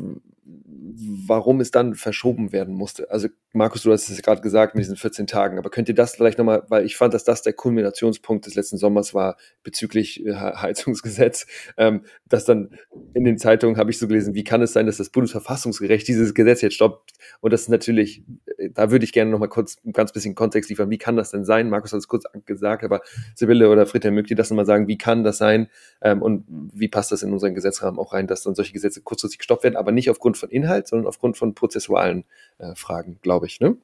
[1.26, 3.10] warum es dann verschoben werden musste.
[3.10, 6.14] Also Markus, du hast es gerade gesagt mit diesen 14 Tagen, aber könnt ihr das
[6.14, 10.32] vielleicht nochmal, weil ich fand, dass das der Kulminationspunkt des letzten Sommers war bezüglich äh,
[10.34, 12.70] Heizungsgesetz, ähm, dass dann
[13.12, 16.32] in den Zeitungen habe ich so gelesen, wie kann es sein, dass das Bundesverfassungsgericht dieses
[16.32, 17.12] Gesetz jetzt stoppt?
[17.40, 18.24] Und das ist natürlich,
[18.56, 20.88] äh, da würde ich gerne nochmal kurz ein ganz bisschen Kontext liefern.
[20.90, 21.68] Wie kann das denn sein?
[21.68, 23.02] Markus hat es kurz gesagt, aber
[23.34, 24.88] Sibylle oder Friedhelm, mögt ihr das nochmal sagen?
[24.88, 25.68] Wie kann das sein?
[26.00, 29.38] Ähm, und wie passt das in unseren Gesetzrahmen auch rein, dass dann solche Gesetze kurzfristig
[29.38, 32.24] gestoppt werden, aber nicht aufgrund von Inhalt, sondern aufgrund von prozessualen
[32.58, 33.60] äh, Fragen, glaube ich.
[33.60, 33.76] Ne?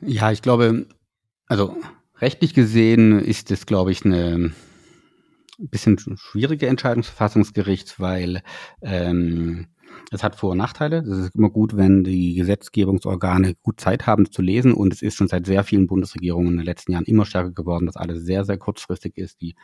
[0.00, 0.86] Ja, ich glaube,
[1.46, 1.76] also
[2.18, 4.52] rechtlich gesehen ist es, glaube ich, eine
[5.58, 8.42] bisschen schwierige Entscheidung des Verfassungsgerichts, weil
[8.80, 9.66] ähm,
[10.10, 10.98] es hat Vor- und Nachteile.
[10.98, 15.16] Es ist immer gut, wenn die Gesetzgebungsorgane gut Zeit haben zu lesen und es ist
[15.16, 18.44] schon seit sehr vielen Bundesregierungen in den letzten Jahren immer stärker geworden, dass alles sehr,
[18.44, 19.40] sehr kurzfristig ist.
[19.40, 19.56] Die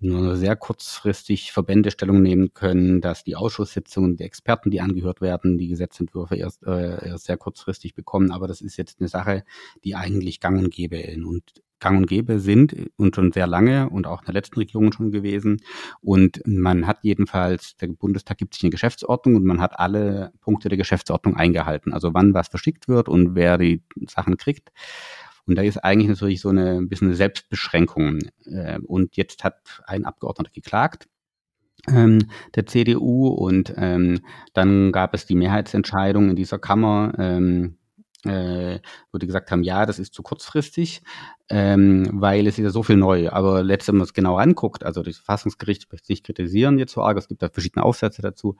[0.00, 5.58] nur sehr kurzfristig Verbände Stellung nehmen können, dass die Ausschusssitzungen, die Experten, die angehört werden,
[5.58, 8.30] die Gesetzentwürfe erst, äh, erst sehr kurzfristig bekommen.
[8.30, 9.44] Aber das ist jetzt eine Sache,
[9.84, 13.90] die eigentlich gang und gäbe in und gang und gäbe sind und schon sehr lange
[13.90, 15.60] und auch in der letzten Regierung schon gewesen.
[16.00, 20.70] Und man hat jedenfalls, der Bundestag gibt sich eine Geschäftsordnung und man hat alle Punkte
[20.70, 21.92] der Geschäftsordnung eingehalten.
[21.92, 24.70] Also wann was verschickt wird und wer die Sachen kriegt.
[25.46, 28.20] Und da ist eigentlich natürlich so eine ein bisschen eine Selbstbeschränkung.
[28.46, 31.08] Äh, und jetzt hat ein Abgeordneter geklagt,
[31.88, 34.20] ähm, der CDU, und ähm,
[34.54, 37.76] dann gab es die Mehrheitsentscheidung in dieser Kammer, ähm,
[38.24, 38.78] äh,
[39.12, 41.02] wo die gesagt haben, ja, das ist zu kurzfristig,
[41.50, 43.28] ähm, weil es ist ja so viel neu.
[43.30, 47.02] Aber letztendlich, wenn man es genau anguckt, also das Verfassungsgericht möchte sich kritisieren jetzt so
[47.02, 48.56] arg, es gibt da verschiedene Aufsätze dazu.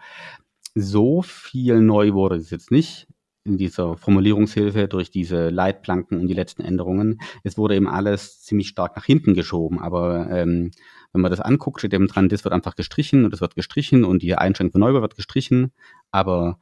[0.75, 3.07] So viel neu wurde es jetzt nicht
[3.45, 7.21] in dieser Formulierungshilfe durch diese Leitplanken und die letzten Änderungen.
[7.43, 10.71] Es wurde eben alles ziemlich stark nach hinten geschoben, aber ähm,
[11.13, 14.05] wenn man das anguckt, steht eben dran, das wird einfach gestrichen und das wird gestrichen
[14.05, 15.73] und die Einschränkung für Neubau wird gestrichen,
[16.11, 16.59] aber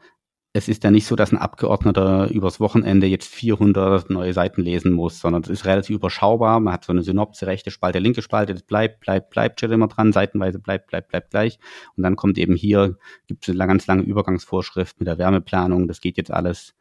[0.55, 4.93] es ist ja nicht so, dass ein Abgeordneter übers Wochenende jetzt 400 neue Seiten lesen
[4.93, 6.61] muss, sondern es ist relativ überschaubar.
[6.61, 9.89] Man hat so eine Synopse, rechte Spalte, linke Spalte, das bleibt, bleibt, bleibt, steht immer
[9.89, 11.59] dran, seitenweise bleibt, bleibt, bleibt gleich.
[11.97, 15.89] Und dann kommt eben hier, gibt es eine ganz lange Übergangsvorschrift mit der Wärmeplanung.
[15.89, 16.75] Das geht jetzt alles,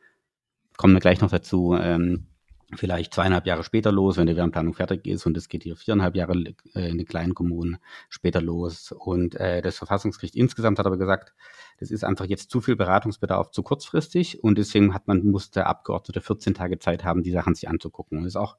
[0.75, 1.77] kommen wir gleich noch dazu.
[1.79, 2.27] Ähm,
[2.75, 6.15] vielleicht zweieinhalb Jahre später los, wenn die Wärmeplanung fertig ist und es geht hier viereinhalb
[6.15, 6.33] Jahre
[6.75, 7.77] äh, in den kleinen Kommunen
[8.09, 8.91] später los.
[8.91, 11.33] Und äh, das Verfassungsgericht insgesamt hat aber gesagt,
[11.79, 15.67] das ist einfach jetzt zu viel Beratungsbedarf zu kurzfristig und deswegen hat man, muss der
[15.67, 18.17] Abgeordnete 14 Tage Zeit haben, die Sachen sich anzugucken.
[18.17, 18.57] Und ist auch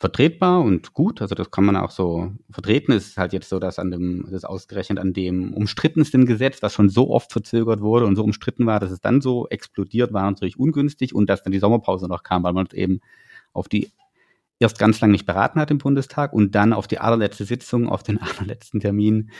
[0.00, 1.20] vertretbar und gut.
[1.20, 2.92] Also das kann man auch so vertreten.
[2.92, 6.72] Es ist halt jetzt so, dass an dem, das ausgerechnet an dem umstrittensten Gesetz, was
[6.72, 10.22] schon so oft verzögert wurde und so umstritten war, dass es dann so explodiert war,
[10.22, 13.00] natürlich ungünstig und dass dann die Sommerpause noch kam, weil man es eben
[13.52, 13.92] auf die
[14.58, 18.02] erst ganz lange nicht beraten hat im Bundestag und dann auf die allerletzte Sitzung, auf
[18.02, 19.30] den allerletzten Termin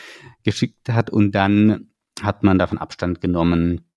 [0.44, 1.88] geschickt hat und dann
[2.20, 3.89] hat man davon Abstand genommen,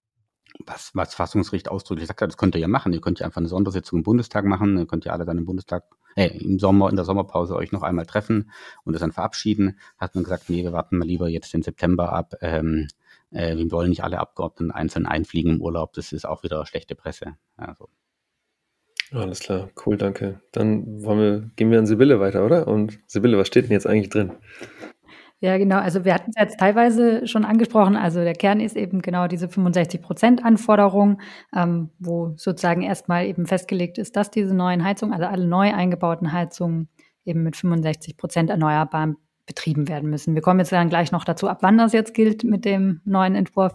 [0.65, 2.93] was, was Fassungsgericht ausdrücklich sagt, das könnt ihr ja machen.
[2.93, 5.45] Ihr könnt ja einfach eine Sondersitzung im Bundestag machen, ihr könnt ja alle dann im
[5.45, 5.85] Bundestag,
[6.15, 8.51] äh, im Sommer, in der Sommerpause euch noch einmal treffen
[8.83, 9.79] und es dann verabschieden.
[9.97, 12.35] Hat man gesagt, nee, wir warten mal lieber jetzt den September ab.
[12.41, 12.87] Ähm,
[13.31, 15.93] äh, wir wollen nicht alle Abgeordneten einzeln einfliegen im Urlaub.
[15.93, 17.35] Das ist auch wieder schlechte Presse.
[17.57, 17.89] Also.
[19.11, 20.41] Alles klar, cool, danke.
[20.51, 22.67] Dann wollen wir, gehen wir an Sibylle weiter, oder?
[22.67, 24.31] Und Sibylle, was steht denn jetzt eigentlich drin?
[25.43, 25.79] Ja, genau.
[25.79, 27.97] Also wir hatten es jetzt teilweise schon angesprochen.
[27.97, 31.19] Also der Kern ist eben genau diese 65 Prozent Anforderung,
[31.53, 36.31] ähm, wo sozusagen erstmal eben festgelegt ist, dass diese neuen Heizungen, also alle neu eingebauten
[36.31, 36.87] Heizungen
[37.25, 40.33] eben mit 65 Prozent erneuerbaren betrieben werden müssen.
[40.33, 43.35] Wir kommen jetzt dann gleich noch dazu, ab wann das jetzt gilt mit dem neuen
[43.35, 43.73] Entwurf.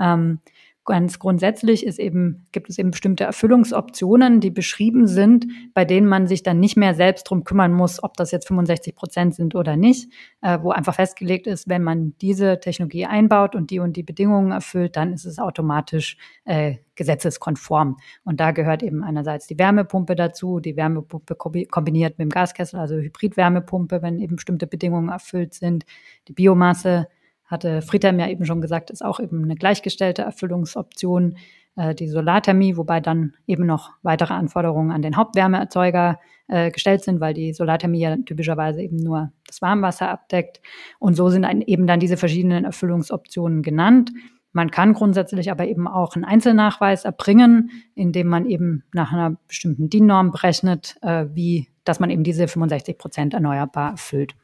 [0.00, 0.40] Ähm,
[0.84, 6.26] Ganz grundsätzlich ist eben, gibt es eben bestimmte Erfüllungsoptionen, die beschrieben sind, bei denen man
[6.26, 9.76] sich dann nicht mehr selbst drum kümmern muss, ob das jetzt 65 Prozent sind oder
[9.76, 14.02] nicht, äh, wo einfach festgelegt ist, wenn man diese Technologie einbaut und die und die
[14.02, 16.16] Bedingungen erfüllt, dann ist es automatisch
[16.46, 17.98] äh, gesetzeskonform.
[18.24, 22.96] Und da gehört eben einerseits die Wärmepumpe dazu, die Wärmepumpe kombiniert mit dem Gaskessel, also
[22.96, 25.84] Hybridwärmepumpe, wenn eben bestimmte Bedingungen erfüllt sind,
[26.26, 27.06] die Biomasse,
[27.52, 31.36] hatte Friedhelm ja eben schon gesagt, ist auch eben eine gleichgestellte Erfüllungsoption,
[31.76, 37.20] äh, die Solarthermie, wobei dann eben noch weitere Anforderungen an den Hauptwärmeerzeuger äh, gestellt sind,
[37.20, 40.60] weil die Solarthermie ja typischerweise eben nur das Warmwasser abdeckt.
[40.98, 44.10] Und so sind eben dann diese verschiedenen Erfüllungsoptionen genannt.
[44.52, 49.88] Man kann grundsätzlich aber eben auch einen Einzelnachweis erbringen, indem man eben nach einer bestimmten
[49.88, 54.34] DIN-Norm berechnet, äh, wie, dass man eben diese 65 Prozent erneuerbar erfüllt.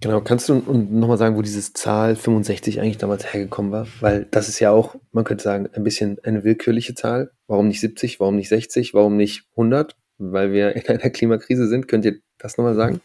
[0.00, 3.86] Genau, kannst du nochmal sagen, wo diese Zahl 65 eigentlich damals hergekommen war?
[4.00, 7.32] Weil das ist ja auch, man könnte sagen, ein bisschen eine willkürliche Zahl.
[7.48, 8.20] Warum nicht 70?
[8.20, 8.94] Warum nicht 60?
[8.94, 9.96] Warum nicht 100?
[10.18, 11.88] Weil wir in einer Klimakrise sind.
[11.88, 13.00] Könnt ihr das nochmal sagen?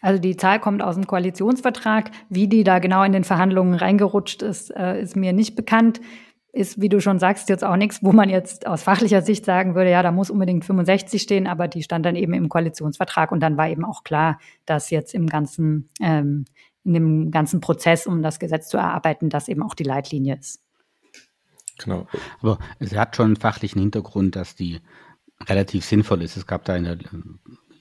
[0.00, 2.10] Also die Zahl kommt aus dem Koalitionsvertrag.
[2.30, 6.00] Wie die da genau in den Verhandlungen reingerutscht ist, äh, ist mir nicht bekannt
[6.54, 9.74] ist, wie du schon sagst, jetzt auch nichts, wo man jetzt aus fachlicher Sicht sagen
[9.74, 13.40] würde, ja, da muss unbedingt 65 stehen, aber die stand dann eben im Koalitionsvertrag und
[13.40, 16.44] dann war eben auch klar, dass jetzt im ganzen, ähm,
[16.84, 20.60] in dem ganzen Prozess, um das Gesetz zu erarbeiten, das eben auch die Leitlinie ist.
[21.78, 22.06] Genau.
[22.40, 24.80] Aber es hat schon einen fachlichen Hintergrund, dass die
[25.48, 26.36] relativ sinnvoll ist.
[26.36, 26.98] Es gab da eine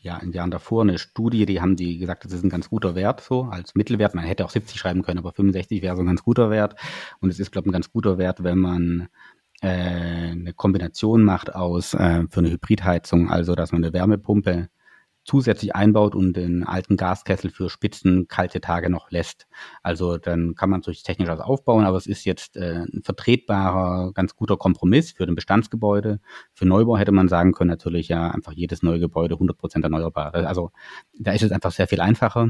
[0.04, 2.94] ja, in Jahren davor eine Studie, die haben die gesagt, das ist ein ganz guter
[2.94, 4.16] Wert so als Mittelwert.
[4.16, 6.76] Man hätte auch 70 schreiben können, aber 65 wäre so ein ganz guter Wert.
[7.22, 9.08] Und es ist, glaube ich, ein ganz guter Wert, wenn man
[9.62, 14.68] äh, eine Kombination macht aus äh, für eine Hybridheizung, also dass man eine Wärmepumpe
[15.26, 19.48] zusätzlich einbaut und den alten Gaskessel für Spitzen kalte Tage noch lässt.
[19.82, 24.12] Also dann kann man durch technisch was aufbauen, aber es ist jetzt äh, ein vertretbarer,
[24.14, 26.20] ganz guter Kompromiss für den Bestandsgebäude.
[26.54, 30.34] Für Neubau hätte man sagen können, natürlich ja einfach jedes neue Gebäude 100% erneuerbar.
[30.36, 30.72] Also
[31.18, 32.50] da ist es einfach sehr viel einfacher.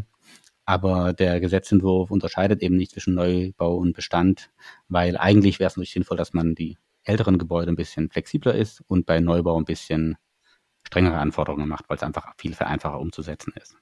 [0.66, 4.50] Aber der Gesetzentwurf unterscheidet eben nicht zwischen Neubau und Bestand,
[4.88, 8.82] weil eigentlich wäre es natürlich sinnvoll, dass man die älteren Gebäude ein bisschen flexibler ist
[8.88, 10.16] und bei Neubau ein bisschen
[10.86, 13.76] strengere Anforderungen macht, weil es einfach viel einfacher umzusetzen ist.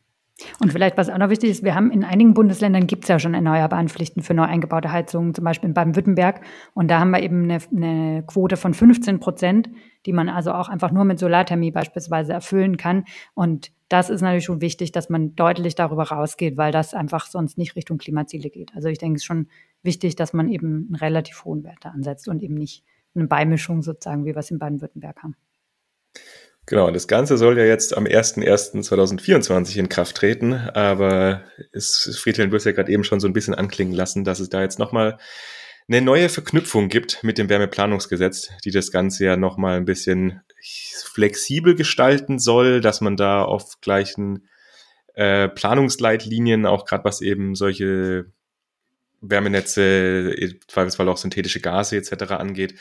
[0.60, 3.20] Und vielleicht, was auch noch wichtig ist, wir haben in einigen Bundesländern gibt es ja
[3.20, 6.42] schon erneuerbaren Pflichten für neu eingebaute Heizungen, zum Beispiel in Baden-Württemberg.
[6.74, 9.70] Und da haben wir eben eine, eine, Quote von 15 Prozent,
[10.06, 13.06] die man also auch einfach nur mit Solarthermie beispielsweise erfüllen kann.
[13.34, 17.58] Und das ist natürlich schon wichtig, dass man deutlich darüber rausgeht, weil das einfach sonst
[17.58, 18.74] nicht Richtung Klimaziele geht.
[18.76, 19.48] Also ich denke, es ist schon
[19.84, 22.84] wichtig, dass man eben einen relativ hohen Wert ansetzt und eben nicht
[23.14, 25.36] eine Beimischung sozusagen, wie wir es in Baden-Württemberg haben.
[26.68, 32.50] Genau, und das Ganze soll ja jetzt am 01.01.2024 in Kraft treten, aber ist, Friedhelm,
[32.50, 34.80] du hast ja gerade eben schon so ein bisschen anklingen lassen, dass es da jetzt
[34.80, 35.18] nochmal
[35.88, 40.42] eine neue Verknüpfung gibt mit dem Wärmeplanungsgesetz, die das Ganze ja nochmal ein bisschen
[41.04, 44.48] flexibel gestalten soll, dass man da auf gleichen
[45.16, 48.28] äh, Planungsleitlinien, auch gerade was eben solche
[49.22, 50.34] Wärmenetze,
[50.68, 52.32] zweifelsfall auch synthetische Gase etc.
[52.34, 52.76] angeht,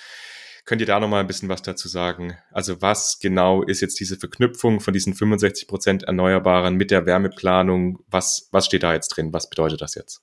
[0.71, 2.37] Könnt ihr da nochmal ein bisschen was dazu sagen?
[2.53, 7.99] Also was genau ist jetzt diese Verknüpfung von diesen 65 Prozent Erneuerbaren mit der Wärmeplanung?
[8.07, 9.33] Was, was steht da jetzt drin?
[9.33, 10.23] Was bedeutet das jetzt?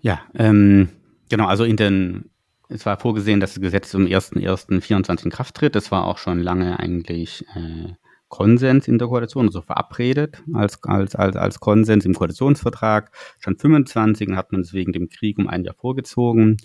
[0.00, 0.88] Ja, ähm,
[1.30, 2.30] genau, also in den
[2.68, 5.74] es war vorgesehen, dass das Gesetz zum 1.1.24 in Kraft tritt.
[5.74, 7.94] Das war auch schon lange eigentlich äh,
[8.34, 13.12] Konsens in der Koalition, also verabredet als, als, als, als Konsens im Koalitionsvertrag.
[13.38, 16.56] Schon 25 hat man es wegen dem Krieg um ein Jahr vorgezogen.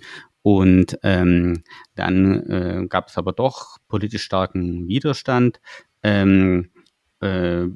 [0.41, 1.63] Und ähm,
[1.95, 5.60] dann äh, gab es aber doch politisch starken Widerstand.
[6.02, 6.69] Ähm,
[7.21, 7.67] äh,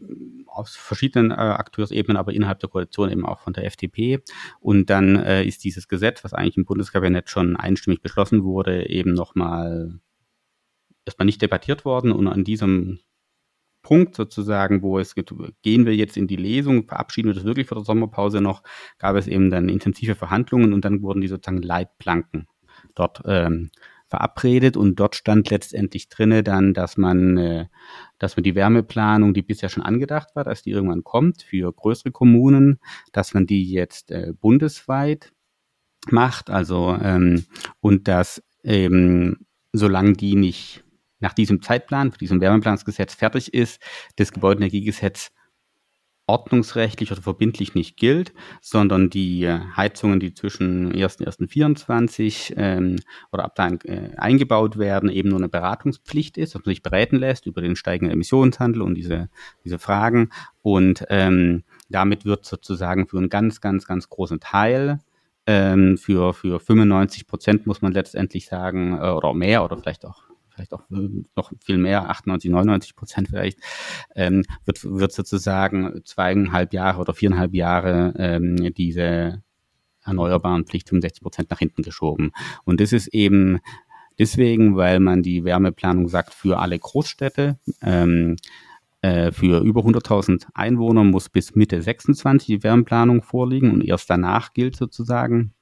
[0.47, 4.21] aus verschiedenen äh, Akteursebenen, aber innerhalb der Koalition eben auch von der FDP.
[4.59, 9.13] Und dann äh, ist dieses Gesetz, was eigentlich im Bundeskabinett schon einstimmig beschlossen wurde, eben
[9.13, 9.99] nochmal
[11.05, 12.11] erstmal nicht debattiert worden.
[12.11, 12.99] Und an diesem
[13.81, 17.67] Punkt sozusagen, wo es geht, gehen wir jetzt in die Lesung, verabschieden wir das wirklich
[17.67, 18.63] vor der Sommerpause noch,
[18.97, 22.47] gab es eben dann intensive Verhandlungen und dann wurden die sozusagen Leitplanken
[22.95, 23.71] dort ähm,
[24.07, 27.65] verabredet und dort stand letztendlich drinne dann, dass man, äh,
[28.19, 32.11] dass man die Wärmeplanung, die bisher schon angedacht war, dass die irgendwann kommt für größere
[32.11, 32.79] Kommunen,
[33.11, 35.31] dass man die jetzt äh, bundesweit
[36.11, 37.45] macht, also ähm,
[37.79, 40.83] und dass eben solange die nicht
[41.19, 43.81] nach diesem Zeitplan, für diesem Wärmeplanungsgesetz fertig ist,
[44.17, 45.31] das Gebäudeenergiegesetz
[46.25, 52.95] ordnungsrechtlich oder verbindlich nicht gilt, sondern die äh, Heizungen, die zwischen 1.1.24 ähm,
[53.31, 57.17] oder ab da äh, eingebaut werden, eben nur eine Beratungspflicht ist, dass man sich beraten
[57.17, 59.29] lässt über den steigenden Emissionshandel und diese,
[59.65, 60.29] diese Fragen.
[60.61, 64.99] Und ähm, damit wird sozusagen für einen ganz, ganz, ganz großen Teil
[65.45, 70.23] ähm, für, für 95 Prozent muss man letztendlich sagen, äh, oder mehr oder vielleicht auch
[70.53, 73.59] vielleicht auch noch viel mehr, 98, 99 Prozent vielleicht,
[74.15, 79.43] ähm, wird, wird sozusagen zweieinhalb Jahre oder viereinhalb Jahre ähm, diese
[80.05, 82.31] erneuerbaren Pflicht 65 Prozent nach hinten geschoben.
[82.65, 83.59] Und das ist eben
[84.19, 88.35] deswegen, weil man die Wärmeplanung sagt, für alle Großstädte, ähm,
[89.01, 94.53] äh, für über 100.000 Einwohner muss bis Mitte 26 die Wärmeplanung vorliegen und erst danach
[94.53, 95.53] gilt sozusagen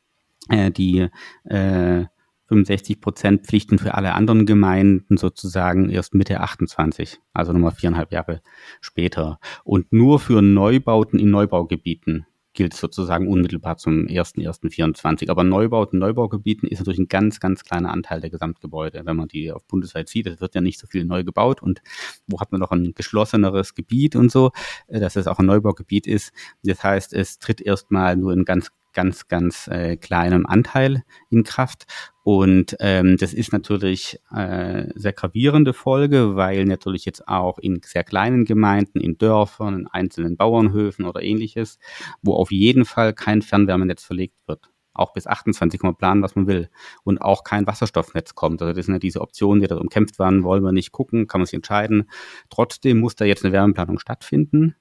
[0.49, 1.07] äh, die
[1.45, 2.05] äh,
[2.51, 8.41] 65 Prozent Pflichten für alle anderen Gemeinden sozusagen erst Mitte 28, also nochmal viereinhalb Jahre
[8.81, 9.39] später.
[9.63, 15.29] Und nur für Neubauten in Neubaugebieten gilt sozusagen unmittelbar zum 1.1.24.
[15.29, 19.01] Aber Neubauten, Neubaugebieten ist natürlich ein ganz, ganz kleiner Anteil der Gesamtgebäude.
[19.05, 21.81] Wenn man die auf Bundesweit sieht, es wird ja nicht so viel neu gebaut und
[22.27, 24.51] wo hat man noch ein geschlosseneres Gebiet und so,
[24.87, 26.33] äh, dass es auch ein Neubaugebiet ist.
[26.63, 31.85] Das heißt, es tritt erstmal nur in ganz ganz, ganz äh, kleinem Anteil in Kraft.
[32.23, 38.03] Und ähm, das ist natürlich äh, sehr gravierende Folge, weil natürlich jetzt auch in sehr
[38.03, 41.79] kleinen Gemeinden, in Dörfern, in einzelnen Bauernhöfen oder ähnliches,
[42.21, 44.69] wo auf jeden Fall kein Fernwärmenetz verlegt wird.
[44.93, 46.69] Auch bis 28 kann man planen, was man will.
[47.03, 48.61] Und auch kein Wasserstoffnetz kommt.
[48.61, 51.41] Also das sind ja diese Optionen, die da umkämpft werden, wollen wir nicht gucken, kann
[51.41, 52.09] man sich entscheiden.
[52.49, 54.75] Trotzdem muss da jetzt eine Wärmeplanung stattfinden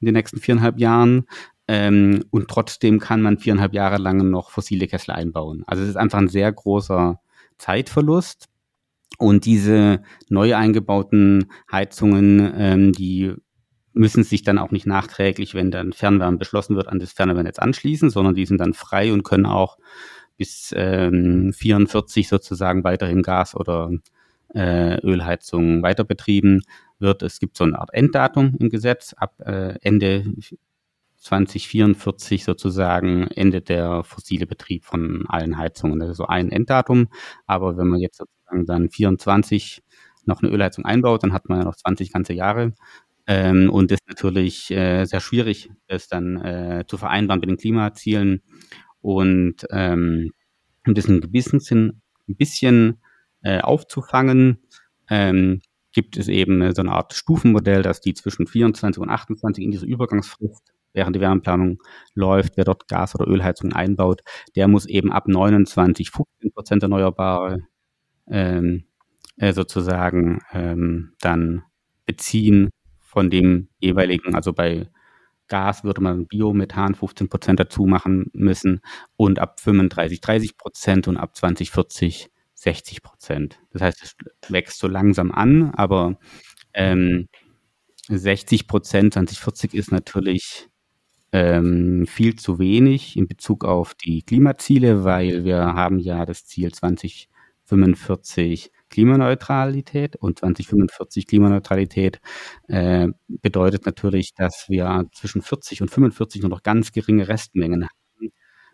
[0.00, 1.26] in den nächsten viereinhalb Jahren.
[1.68, 5.64] Ähm, und trotzdem kann man viereinhalb Jahre lang noch fossile Kessel einbauen.
[5.66, 7.20] Also es ist einfach ein sehr großer
[7.58, 8.48] Zeitverlust.
[9.18, 13.34] Und diese neu eingebauten Heizungen, ähm, die
[13.92, 18.10] müssen sich dann auch nicht nachträglich, wenn dann Fernwärme beschlossen wird, an das Fernwärmenetz anschließen,
[18.10, 19.78] sondern die sind dann frei und können auch
[20.36, 23.90] bis ähm, 44 sozusagen weiterhin Gas- oder
[24.54, 26.62] äh, Ölheizung weiter betrieben
[26.98, 27.22] wird.
[27.22, 29.14] Es gibt so eine Art Enddatum im Gesetz.
[29.14, 30.24] Ab äh, Ende
[31.26, 35.98] 2044 sozusagen endet der fossile Betrieb von allen Heizungen.
[35.98, 37.08] Das ist so ein Enddatum.
[37.46, 39.82] Aber wenn man jetzt sozusagen dann 24
[40.24, 42.74] noch eine Ölheizung einbaut, dann hat man ja noch 20 ganze Jahre.
[43.26, 48.42] Ähm, und ist natürlich äh, sehr schwierig, das dann äh, zu vereinbaren mit den Klimazielen.
[49.00, 50.32] Und ähm,
[50.86, 53.00] um das in gewissem Sinn ein bisschen
[53.42, 54.58] äh, aufzufangen,
[55.10, 55.60] ähm,
[55.92, 59.86] gibt es eben so eine Art Stufenmodell, dass die zwischen 24 und 28 in dieser
[59.86, 61.78] Übergangsfrist während die Wärmeplanung
[62.14, 64.22] läuft, wer dort Gas- oder Ölheizung einbaut,
[64.56, 67.60] der muss eben ab 29 15 Prozent erneuerbare
[68.28, 68.84] ähm,
[69.36, 71.62] äh, sozusagen ähm, dann
[72.06, 74.88] beziehen von dem jeweiligen, also bei
[75.48, 78.80] Gas würde man Biomethan 15 Prozent dazu machen müssen
[79.16, 83.60] und ab 35 30 Prozent und ab 2040 60 Prozent.
[83.70, 84.16] Das heißt, es
[84.50, 86.18] wächst so langsam an, aber
[86.72, 87.28] ähm,
[88.08, 90.68] 60 Prozent 2040 ist natürlich
[91.36, 96.72] ähm, viel zu wenig in Bezug auf die Klimaziele, weil wir haben ja das Ziel
[96.72, 102.20] 2045 Klimaneutralität und 2045 Klimaneutralität
[102.68, 108.32] äh, bedeutet natürlich, dass wir zwischen 40 und 45 nur noch ganz geringe Restmengen haben.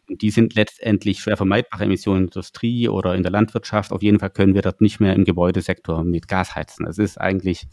[0.08, 3.90] Und die sind letztendlich schwer vermeidbare Emissionen in der Industrie oder in der Landwirtschaft.
[3.92, 6.86] Auf jeden Fall können wir dort nicht mehr im Gebäudesektor mit Gas heizen.
[6.86, 7.66] Das ist eigentlich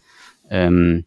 [0.50, 1.06] ähm,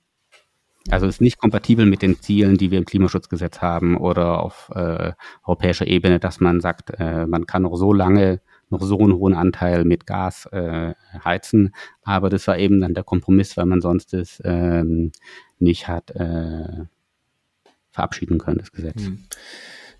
[0.90, 5.12] also ist nicht kompatibel mit den Zielen, die wir im Klimaschutzgesetz haben oder auf äh,
[5.44, 8.40] europäischer Ebene, dass man sagt, äh, man kann noch so lange
[8.72, 11.74] noch so einen hohen Anteil mit Gas äh, heizen.
[12.02, 15.12] Aber das war eben dann der Kompromiss, weil man sonst es ähm,
[15.58, 16.86] nicht hat äh,
[17.90, 19.02] verabschieden können, das Gesetz.
[19.02, 19.24] Mhm.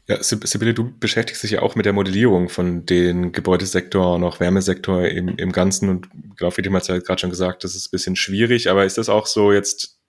[0.08, 4.40] Ja, Sibylle, du beschäftigst dich ja auch mit der Modellierung von den Gebäudesektor und auch
[4.40, 7.92] Wärmesektor im, im Ganzen und glaube, wie hat ja gerade schon gesagt, das ist ein
[7.92, 10.01] bisschen schwierig, aber ist das auch so jetzt,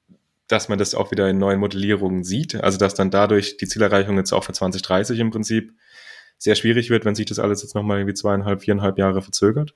[0.48, 2.56] dass man das auch wieder in neuen Modellierungen sieht?
[2.56, 5.72] Also, dass dann dadurch die Zielerreichung jetzt auch für 2030 im Prinzip
[6.38, 9.76] sehr schwierig wird, wenn sich das alles jetzt nochmal irgendwie zweieinhalb, viereinhalb Jahre verzögert?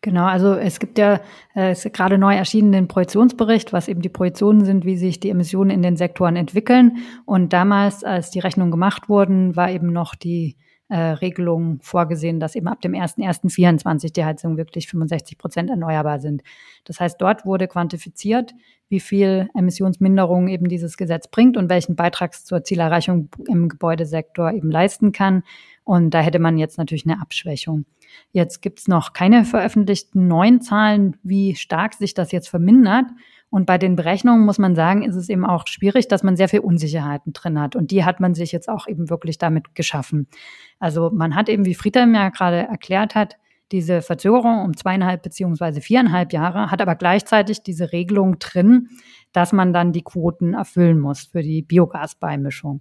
[0.00, 1.20] Genau, also es gibt ja
[1.56, 5.30] äh, ist gerade neu erschienen den Projektionsbericht, was eben die Projektionen sind, wie sich die
[5.30, 6.98] Emissionen in den Sektoren entwickeln.
[7.26, 10.56] Und damals, als die Rechnungen gemacht wurden, war eben noch die
[10.88, 16.42] äh, Regelung vorgesehen, dass eben ab dem 1.1.24 die Heizungen wirklich 65 Prozent erneuerbar sind.
[16.84, 18.54] Das heißt, dort wurde quantifiziert,
[18.88, 24.70] wie viel Emissionsminderung eben dieses Gesetz bringt und welchen Beitrag zur Zielerreichung im Gebäudesektor eben
[24.70, 25.42] leisten kann.
[25.84, 27.84] Und da hätte man jetzt natürlich eine Abschwächung.
[28.32, 33.06] Jetzt gibt's noch keine veröffentlichten neuen Zahlen, wie stark sich das jetzt vermindert.
[33.50, 36.48] Und bei den Berechnungen muss man sagen, ist es eben auch schwierig, dass man sehr
[36.48, 37.76] viel Unsicherheiten drin hat.
[37.76, 40.28] Und die hat man sich jetzt auch eben wirklich damit geschaffen.
[40.78, 43.36] Also man hat eben, wie Friedhelm ja gerade erklärt hat,
[43.72, 48.88] diese Verzögerung um zweieinhalb beziehungsweise viereinhalb Jahre, hat aber gleichzeitig diese Regelung drin,
[49.32, 52.80] dass man dann die Quoten erfüllen muss für die Biogasbeimischung.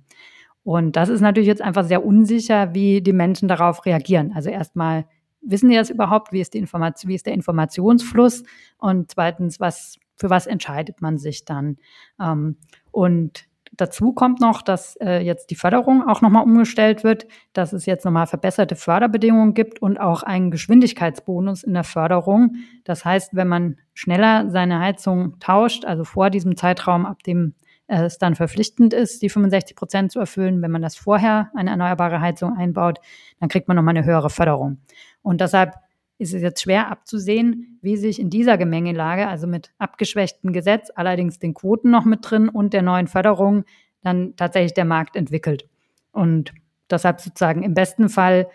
[0.64, 4.34] Und das ist natürlich jetzt einfach sehr unsicher, wie die Menschen darauf reagieren.
[4.34, 5.06] Also erstmal
[5.42, 6.32] wissen die das überhaupt?
[6.32, 8.44] Wie ist, die Information, wie ist der Informationsfluss?
[8.78, 11.78] Und zweitens, was, für was entscheidet man sich dann?
[12.20, 12.58] Ähm,
[12.92, 17.86] und dazu kommt noch, dass äh, jetzt die Förderung auch nochmal umgestellt wird, dass es
[17.86, 22.56] jetzt nochmal verbesserte Förderbedingungen gibt und auch einen Geschwindigkeitsbonus in der Förderung.
[22.84, 27.54] Das heißt, wenn man schneller seine Heizung tauscht, also vor diesem Zeitraum, ab dem
[27.88, 32.20] es dann verpflichtend ist, die 65 Prozent zu erfüllen, wenn man das vorher eine erneuerbare
[32.20, 33.00] Heizung einbaut,
[33.40, 34.80] dann kriegt man nochmal eine höhere Förderung.
[35.22, 35.76] Und deshalb
[36.20, 41.40] ist es jetzt schwer abzusehen, wie sich in dieser Gemengelage, also mit abgeschwächtem Gesetz, allerdings
[41.40, 43.66] den Quoten noch mit drin und der neuen Förderung,
[44.02, 45.68] dann tatsächlich der Markt entwickelt.
[46.12, 46.54] Und
[46.90, 48.48] deshalb sozusagen im besten Fall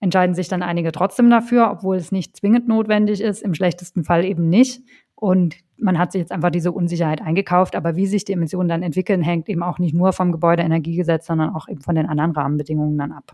[0.00, 4.24] entscheiden sich dann einige trotzdem dafür, obwohl es nicht zwingend notwendig ist, im schlechtesten Fall
[4.24, 4.82] eben nicht.
[5.14, 7.74] Und man hat sich jetzt einfach diese Unsicherheit eingekauft.
[7.74, 11.54] Aber wie sich die Emissionen dann entwickeln, hängt eben auch nicht nur vom Gebäudeenergiegesetz, sondern
[11.54, 13.32] auch eben von den anderen Rahmenbedingungen dann ab.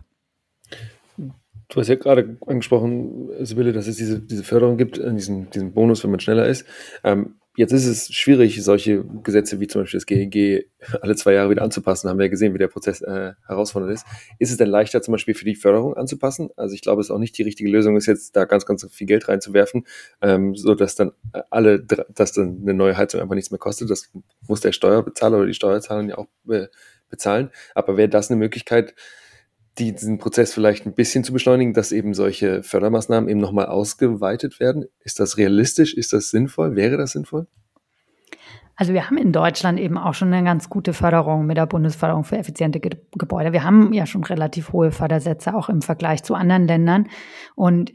[1.73, 5.73] Du hast ja gerade angesprochen, Sibylle, dass es diese, diese Förderung gibt, äh, diesen, diesen
[5.73, 6.67] Bonus, wenn man schneller ist.
[7.03, 10.69] Ähm, jetzt ist es schwierig, solche Gesetze wie zum Beispiel das GEG
[11.01, 12.11] alle zwei Jahre wieder anzupassen.
[12.11, 14.05] Haben wir ja gesehen, wie der Prozess äh, herausfordernd ist.
[14.37, 16.49] Ist es denn leichter, zum Beispiel für die Förderung anzupassen?
[16.57, 18.85] Also ich glaube, es ist auch nicht die richtige Lösung, ist jetzt da ganz, ganz
[18.91, 19.87] viel Geld reinzuwerfen,
[20.21, 21.13] ähm, so dann
[21.49, 23.89] alle, dass dann eine neue Heizung einfach nichts mehr kostet.
[23.89, 24.11] Das
[24.47, 26.67] muss der Steuerbezahler oder die Steuerzahler ja auch äh,
[27.09, 27.49] bezahlen.
[27.73, 28.93] Aber wäre das eine Möglichkeit,
[29.79, 34.85] diesen Prozess vielleicht ein bisschen zu beschleunigen, dass eben solche Fördermaßnahmen eben nochmal ausgeweitet werden?
[34.99, 35.93] Ist das realistisch?
[35.93, 36.75] Ist das sinnvoll?
[36.75, 37.47] Wäre das sinnvoll?
[38.75, 42.23] Also wir haben in Deutschland eben auch schon eine ganz gute Förderung mit der Bundesförderung
[42.23, 43.53] für effiziente Ge Gebäude.
[43.53, 47.07] Wir haben ja schon relativ hohe Fördersätze auch im Vergleich zu anderen Ländern.
[47.55, 47.93] Und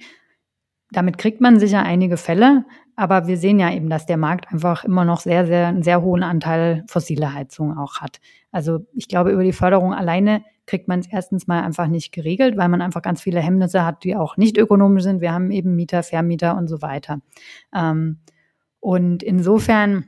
[0.93, 2.65] damit kriegt man sicher einige Fälle,
[2.97, 6.01] aber wir sehen ja eben, dass der Markt einfach immer noch sehr, sehr, einen sehr
[6.03, 8.21] hohen Anteil fossile Heizungen auch hat.
[8.53, 12.57] Also ich glaube, über die Förderung alleine kriegt man es erstens mal einfach nicht geregelt,
[12.57, 15.21] weil man einfach ganz viele Hemmnisse hat, die auch nicht ökonomisch sind.
[15.21, 17.21] Wir haben eben Mieter, Vermieter und so weiter.
[17.75, 18.19] Ähm,
[18.79, 20.05] und insofern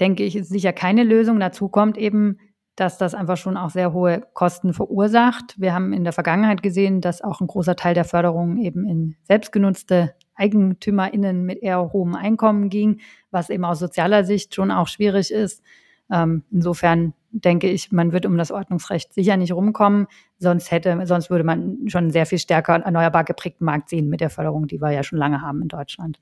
[0.00, 1.40] denke ich, ist sicher keine Lösung.
[1.40, 2.38] Dazu kommt eben,
[2.76, 5.60] dass das einfach schon auch sehr hohe Kosten verursacht.
[5.60, 9.16] Wir haben in der Vergangenheit gesehen, dass auch ein großer Teil der Förderung eben in
[9.24, 13.00] selbstgenutzte EigentümerInnen mit eher hohem Einkommen ging,
[13.30, 15.62] was eben aus sozialer Sicht schon auch schwierig ist.
[16.10, 20.06] Ähm, insofern denke ich, man wird um das Ordnungsrecht sicher nicht rumkommen.
[20.38, 24.20] Sonst hätte, sonst würde man schon einen sehr viel stärker erneuerbar geprägten Markt sehen mit
[24.20, 26.20] der Förderung, die wir ja schon lange haben in Deutschland.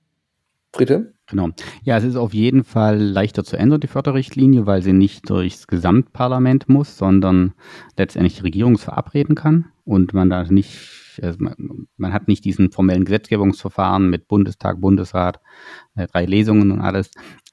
[0.73, 1.13] Britte?
[1.27, 1.51] Genau.
[1.83, 5.67] Ja, es ist auf jeden Fall leichter zu ändern, die Förderrichtlinie, weil sie nicht durchs
[5.67, 7.53] Gesamtparlament muss, sondern
[7.99, 12.71] letztendlich die Regierung verabreden kann und man da nicht, also man, man, hat nicht diesen
[12.71, 15.41] formellen Gesetzgebungsverfahren mit Bundestag, Bundesrat,
[15.95, 17.11] äh, drei Lesungen und alles,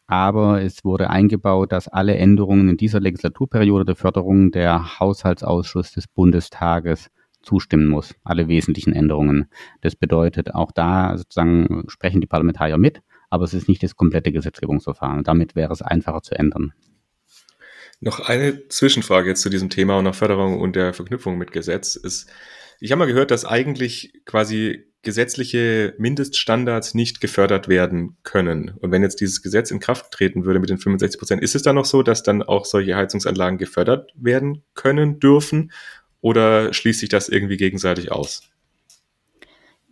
[0.09, 6.07] aber es wurde eingebaut, dass alle Änderungen in dieser Legislaturperiode der Förderung der Haushaltsausschuss des
[6.07, 7.11] Bundestages
[7.43, 9.51] zustimmen muss, alle wesentlichen Änderungen.
[9.81, 14.31] Das bedeutet, auch da sozusagen sprechen die Parlamentarier mit, aber es ist nicht das komplette
[14.31, 15.23] Gesetzgebungsverfahren.
[15.23, 16.73] Damit wäre es einfacher zu ändern.
[17.99, 21.95] Noch eine Zwischenfrage jetzt zu diesem Thema und nach Förderung und der Verknüpfung mit Gesetz
[21.95, 22.31] ist,
[22.79, 28.73] ich habe mal gehört, dass eigentlich quasi gesetzliche Mindeststandards nicht gefördert werden können.
[28.79, 31.63] Und wenn jetzt dieses Gesetz in Kraft treten würde mit den 65 Prozent, ist es
[31.63, 35.71] dann noch so, dass dann auch solche Heizungsanlagen gefördert werden können dürfen?
[36.21, 38.41] Oder schließt sich das irgendwie gegenseitig aus?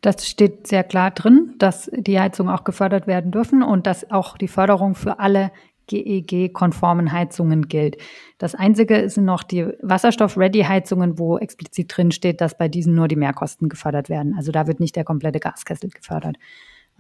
[0.01, 4.37] Das steht sehr klar drin, dass die Heizungen auch gefördert werden dürfen und dass auch
[4.37, 5.51] die Förderung für alle
[5.87, 7.97] GEG-konformen Heizungen gilt.
[8.37, 13.15] Das Einzige sind noch die Wasserstoff-Ready-Heizungen, wo explizit drin steht, dass bei diesen nur die
[13.15, 14.35] Mehrkosten gefördert werden.
[14.37, 16.37] Also da wird nicht der komplette Gaskessel gefördert.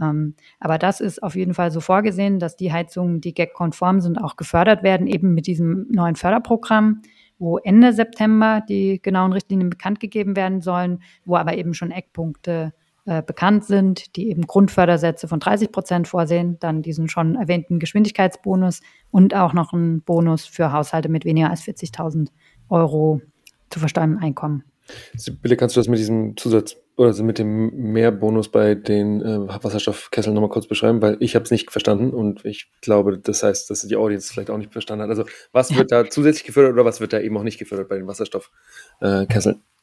[0.01, 4.17] Ähm, aber das ist auf jeden Fall so vorgesehen, dass die Heizungen, die GEG-konform sind,
[4.17, 7.01] auch gefördert werden, eben mit diesem neuen Förderprogramm,
[7.39, 12.73] wo Ende September die genauen Richtlinien bekannt gegeben werden sollen, wo aber eben schon Eckpunkte
[12.73, 12.86] äh,
[13.25, 18.81] bekannt sind, die eben Grundfördersätze von 30 Prozent vorsehen, dann diesen schon erwähnten Geschwindigkeitsbonus
[19.11, 22.27] und auch noch einen Bonus für Haushalte mit weniger als 40.000
[22.69, 23.21] Euro
[23.69, 24.63] zu versteuerndem Einkommen.
[25.15, 29.47] Sibylle, kannst du das mit diesem Zusatz oder also mit dem Mehrbonus bei den äh,
[29.47, 31.01] Wasserstoffkesseln nochmal kurz beschreiben?
[31.01, 34.49] Weil ich habe es nicht verstanden und ich glaube, das heißt, dass die Audience vielleicht
[34.49, 35.09] auch nicht verstanden hat.
[35.09, 37.97] Also was wird da zusätzlich gefördert oder was wird da eben auch nicht gefördert bei
[37.97, 39.55] den Wasserstoffkesseln?
[39.55, 39.76] Äh,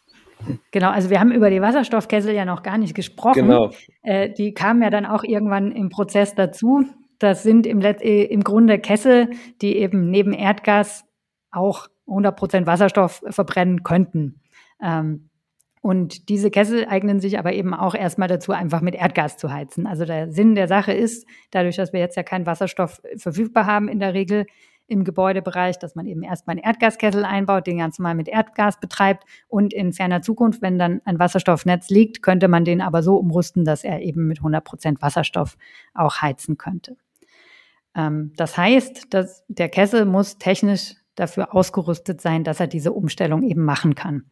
[0.70, 3.46] Genau, also wir haben über die Wasserstoffkessel ja noch gar nicht gesprochen.
[3.46, 3.70] Genau.
[4.02, 6.84] Äh, die kamen ja dann auch irgendwann im Prozess dazu.
[7.18, 9.30] Das sind im, Let äh, im Grunde Kessel,
[9.62, 11.04] die eben neben Erdgas
[11.50, 14.40] auch 100% Wasserstoff verbrennen könnten.
[14.82, 15.30] Ähm,
[15.80, 19.86] und diese Kessel eignen sich aber eben auch erstmal dazu, einfach mit Erdgas zu heizen.
[19.86, 23.88] Also der Sinn der Sache ist, dadurch, dass wir jetzt ja keinen Wasserstoff verfügbar haben
[23.88, 24.46] in der Regel,
[24.86, 29.24] im Gebäudebereich, dass man eben erstmal einen Erdgaskessel einbaut, den ganz normal mit Erdgas betreibt
[29.48, 33.64] und in ferner Zukunft, wenn dann ein Wasserstoffnetz liegt, könnte man den aber so umrüsten,
[33.64, 35.56] dass er eben mit 100 Prozent Wasserstoff
[35.94, 36.96] auch heizen könnte.
[37.94, 43.42] Ähm, das heißt, dass der Kessel muss technisch dafür ausgerüstet sein, dass er diese Umstellung
[43.42, 44.24] eben machen kann.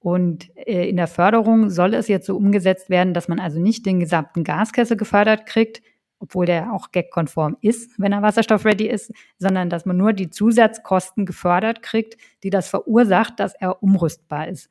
[0.00, 3.86] Und äh, in der Förderung soll es jetzt so umgesetzt werden, dass man also nicht
[3.86, 5.82] den gesamten Gaskessel gefördert kriegt,
[6.24, 11.26] obwohl der auch gag-konform ist, wenn er wasserstoff-ready ist, sondern dass man nur die Zusatzkosten
[11.26, 14.70] gefördert kriegt, die das verursacht, dass er umrüstbar ist.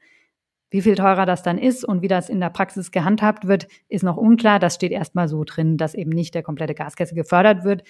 [0.72, 4.04] Wie viel teurer das dann ist und wie das in der Praxis gehandhabt wird, ist
[4.04, 4.58] noch unklar.
[4.58, 7.84] Das steht erstmal so drin, dass eben nicht der komplette Gaskessel gefördert wird.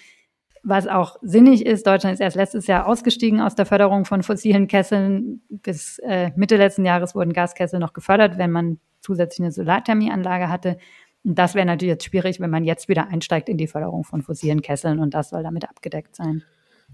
[0.61, 4.67] Was auch sinnig ist, Deutschland ist erst letztes Jahr ausgestiegen aus der Förderung von fossilen
[4.67, 5.41] Kesseln.
[5.47, 10.77] Bis äh, Mitte letzten Jahres wurden Gaskessel noch gefördert, wenn man zusätzlich eine Solarthermieanlage hatte.
[11.23, 14.61] Das wäre natürlich jetzt schwierig, wenn man jetzt wieder einsteigt in die Förderung von fossilen
[14.61, 16.43] Kesseln und das soll damit abgedeckt sein.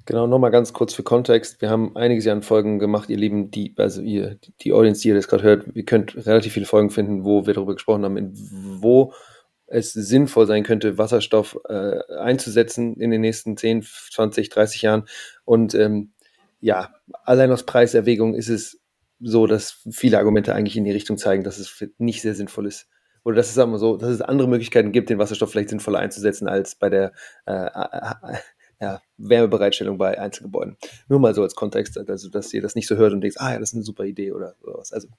[0.06, 1.62] Genau, nochmal ganz kurz für Kontext.
[1.62, 5.16] Wir haben einiges an Folgen gemacht, ihr Lieben, die, also ihr, die Audience, die ihr
[5.16, 8.32] das gerade hört, ihr könnt relativ viele Folgen finden, wo wir darüber gesprochen haben,
[8.82, 9.14] wo
[9.68, 15.06] es sinnvoll sein könnte, Wasserstoff äh, einzusetzen in den nächsten 10, 20, 30 Jahren.
[15.46, 16.12] Und ähm,
[16.60, 18.82] ja, allein aus Preiserwägung ist es
[19.20, 22.88] so, dass viele Argumente eigentlich in die Richtung zeigen, dass es nicht sehr sinnvoll ist,
[23.30, 26.00] oder dass es, sagen wir so, dass es andere Möglichkeiten gibt, den Wasserstoff vielleicht sinnvoller
[26.00, 27.12] einzusetzen als bei der
[27.46, 28.38] äh, äh,
[28.82, 30.78] ja, Wärmebereitstellung bei Einzelgebäuden.
[31.10, 33.52] Nur mal so als Kontext, also dass ihr das nicht so hört und denkt, ah
[33.52, 34.94] ja, das ist eine super Idee oder sowas.
[34.94, 35.10] Also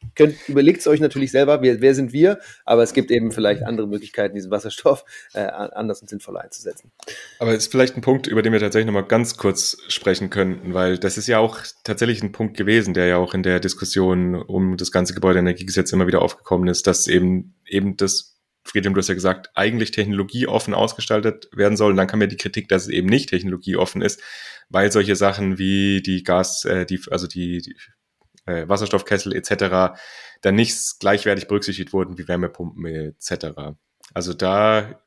[0.49, 3.87] überlegt es euch natürlich selber, wer, wer, sind wir, aber es gibt eben vielleicht andere
[3.87, 5.05] Möglichkeiten, diesen Wasserstoff
[5.35, 6.91] äh, anders und sinnvoller einzusetzen.
[7.39, 10.73] Aber es ist vielleicht ein Punkt, über den wir tatsächlich nochmal ganz kurz sprechen könnten,
[10.73, 14.35] weil das ist ja auch tatsächlich ein Punkt gewesen, der ja auch in der Diskussion
[14.35, 18.30] um das ganze Gebäudeenergiegesetz immer wieder aufgekommen ist, dass eben eben das
[18.65, 21.93] Friedhelm, du hast ja gesagt, eigentlich technologieoffen ausgestaltet werden soll.
[21.93, 24.23] Und dann kam ja die Kritik, dass es eben nicht technologieoffen ist,
[24.69, 27.75] weil solche Sachen wie die Gas, äh, die, also die, die
[28.47, 29.99] äh, Wasserstoffkessel etc.
[30.43, 33.75] dann nicht gleichwertig berücksichtigt wurden wie Wärmepumpen etc.
[34.15, 35.01] Also da,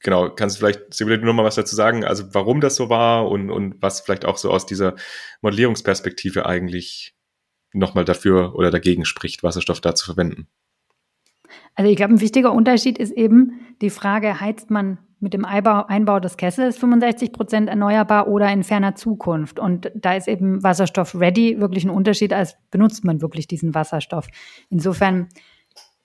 [0.00, 3.28] genau, kannst du vielleicht, Sibylle, nur mal was dazu sagen, also warum das so war
[3.28, 4.96] und, und was vielleicht auch so aus dieser
[5.42, 7.14] Modellierungsperspektive eigentlich
[7.72, 10.48] nochmal dafür oder dagegen spricht, Wasserstoff da zu verwenden.
[11.76, 16.20] Also ich glaube, ein wichtiger Unterschied ist eben die Frage, heizt man mit dem Einbau
[16.20, 19.58] des Kessels 65 Prozent erneuerbar oder in ferner Zukunft?
[19.58, 24.26] Und da ist eben Wasserstoff ready wirklich ein Unterschied, als benutzt man wirklich diesen Wasserstoff.
[24.70, 25.28] Insofern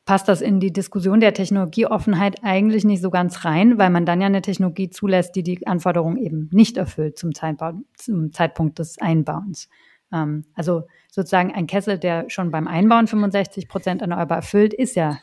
[0.05, 4.19] passt das in die Diskussion der Technologieoffenheit eigentlich nicht so ganz rein, weil man dann
[4.19, 8.99] ja eine Technologie zulässt, die die Anforderungen eben nicht erfüllt zum, Zeitbau, zum Zeitpunkt des
[8.99, 9.69] Einbauens.
[10.11, 15.17] Ähm, also sozusagen ein Kessel, der schon beim Einbauen 65 Prozent erneuerbar erfüllt, ist ja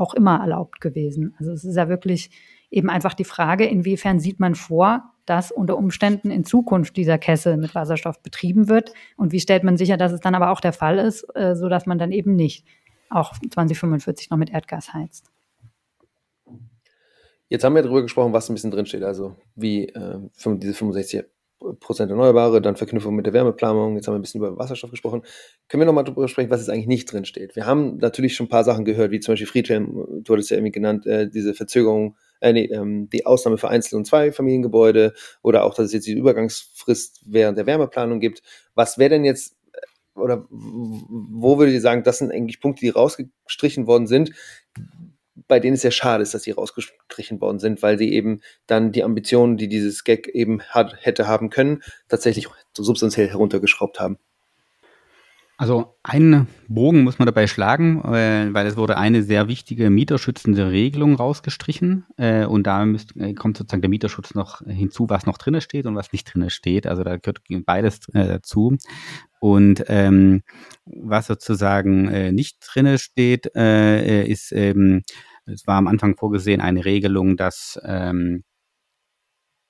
[0.00, 1.34] auch immer erlaubt gewesen.
[1.38, 2.30] Also es ist ja wirklich
[2.70, 7.56] eben einfach die Frage, inwiefern sieht man vor, dass unter Umständen in Zukunft dieser Kessel
[7.56, 10.72] mit Wasserstoff betrieben wird und wie stellt man sicher, dass es dann aber auch der
[10.72, 12.64] Fall ist, äh, so dass man dann eben nicht
[13.10, 15.30] auch 2045 noch mit Erdgas heizt.
[17.50, 20.18] Jetzt haben wir darüber gesprochen, was ein bisschen drinsteht, also wie äh,
[20.58, 21.24] diese 65
[21.80, 23.96] Prozent Erneuerbare, dann Verknüpfung mit der Wärmeplanung.
[23.96, 25.22] Jetzt haben wir ein bisschen über Wasserstoff gesprochen.
[25.68, 27.56] Können wir nochmal darüber sprechen, was jetzt eigentlich nicht drin steht?
[27.56, 30.56] Wir haben natürlich schon ein paar Sachen gehört, wie zum Beispiel Friedhelm, du hattest ja
[30.56, 35.64] irgendwie genannt, äh, diese Verzögerung, äh, nee, ähm, die Ausnahme für Einzel- und Zweifamiliengebäude oder
[35.64, 38.42] auch, dass es jetzt die Übergangsfrist während der Wärmeplanung gibt.
[38.74, 42.90] Was wäre denn jetzt, äh, oder wo würdet ihr sagen, das sind eigentlich Punkte, die
[42.90, 44.30] rausgestrichen worden sind,
[45.48, 48.92] bei denen es ja schade ist, dass sie rausgestrichen worden sind, weil sie eben dann
[48.92, 54.18] die Ambitionen, die dieses Gag eben hat, hätte haben können, tatsächlich so substanziell heruntergeschraubt haben.
[55.60, 60.70] Also einen Bogen muss man dabei schlagen, äh, weil es wurde eine sehr wichtige mieterschützende
[60.70, 65.60] Regelung rausgestrichen äh, und da äh, kommt sozusagen der Mieterschutz noch hinzu, was noch drinne
[65.60, 66.86] steht und was nicht drinne steht.
[66.86, 68.76] Also da gehört beides dazu.
[69.40, 70.42] Und ähm,
[70.84, 75.02] was sozusagen nicht drinne steht, ist eben,
[75.52, 78.44] es war am Anfang vorgesehen eine Regelung, dass ähm,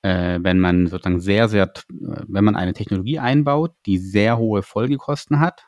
[0.01, 5.39] äh, wenn man sozusagen sehr, sehr, wenn man eine Technologie einbaut, die sehr hohe Folgekosten
[5.39, 5.65] hat,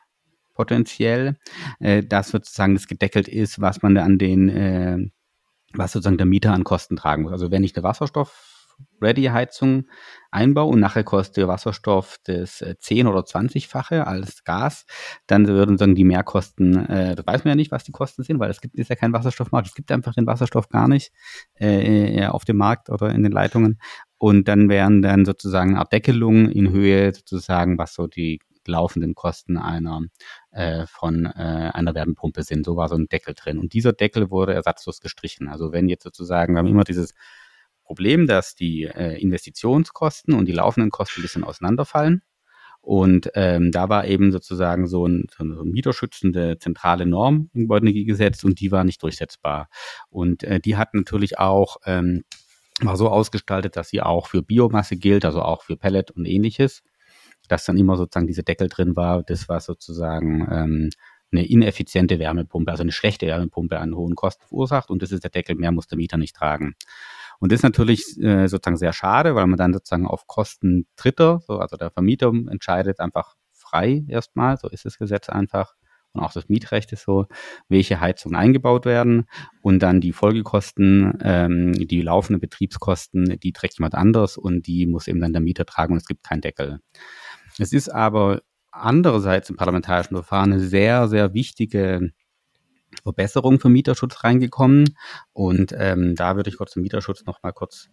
[0.54, 1.38] potenziell,
[1.80, 4.98] äh, das sozusagen das gedeckelt ist, was man an den, äh,
[5.74, 7.32] was sozusagen der Mieter an Kosten tragen muss.
[7.32, 7.82] Also wenn ich eine
[9.02, 9.88] Wasserstoff-Ready-Heizung
[10.30, 14.86] einbaue und nachher kostet Wasserstoff das äh, 10- oder 20-fache als Gas,
[15.26, 18.38] dann würden sagen die Mehrkosten, äh, das weiß man ja nicht, was die Kosten sind,
[18.38, 21.12] weil es gibt ist ja kein Wasserstoffmarkt, es gibt einfach den Wasserstoff gar nicht
[21.60, 23.78] äh, äh auf dem Markt oder in den Leitungen.
[24.18, 30.02] Und dann wären dann sozusagen Abdeckelungen in Höhe sozusagen, was so die laufenden Kosten einer
[30.52, 32.64] äh, von äh, einer Wärmepumpe sind.
[32.64, 33.58] So war so ein Deckel drin.
[33.58, 35.48] Und dieser Deckel wurde ersatzlos gestrichen.
[35.48, 37.12] Also wenn jetzt sozusagen, wir haben immer dieses
[37.92, 42.22] Problem, dass die äh, Investitionskosten und die laufenden Kosten ein bisschen auseinanderfallen.
[42.80, 48.42] Und ähm, da war eben sozusagen so, ein, so eine mieterschützende zentrale Norm im Gebäudeenergiegesetz
[48.42, 49.68] und die war nicht durchsetzbar.
[50.10, 52.24] Und äh, die hat natürlich auch ähm,
[52.80, 56.82] war so ausgestaltet, dass sie auch für Biomasse gilt, also auch für Pellet und ähnliches
[57.48, 60.90] dass dann immer sozusagen diese Deckel drin war, das war sozusagen ähm,
[61.32, 65.30] eine ineffiziente Wärmepumpe, also eine schlechte Wärmepumpe an hohen Kosten verursacht und das ist der
[65.30, 66.74] Deckel, mehr muss der Mieter nicht tragen.
[67.42, 71.40] Und das ist natürlich äh, sozusagen sehr schade, weil man dann sozusagen auf Kosten Dritter,
[71.44, 75.74] so, also der Vermieter entscheidet einfach frei erstmal, so ist das Gesetz einfach.
[76.12, 77.26] Und auch das Mietrecht ist so,
[77.68, 79.24] welche Heizungen eingebaut werden
[79.60, 85.08] und dann die Folgekosten, ähm, die laufenden Betriebskosten, die trägt jemand anders und die muss
[85.08, 86.78] eben dann der Mieter tragen und es gibt keinen Deckel.
[87.58, 92.12] Es ist aber andererseits im parlamentarischen Verfahren eine sehr, sehr wichtige
[93.02, 94.96] Verbesserung für Mieterschutz reingekommen.
[95.32, 97.88] Und ähm, da würde ich kurz den Mieterschutz noch mal kurz,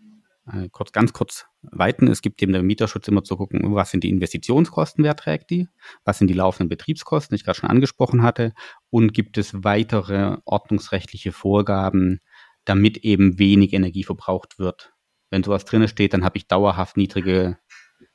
[0.51, 2.07] äh, kurz, ganz kurz weiten.
[2.07, 5.67] Es gibt eben der Mieterschutz immer zu gucken, was sind die Investitionskosten, wer trägt die,
[6.05, 8.53] was sind die laufenden Betriebskosten, die ich gerade schon angesprochen hatte,
[8.89, 12.19] und gibt es weitere ordnungsrechtliche Vorgaben,
[12.65, 14.93] damit eben wenig Energie verbraucht wird.
[15.31, 17.57] Wenn sowas drin steht, dann habe ich dauerhaft niedrige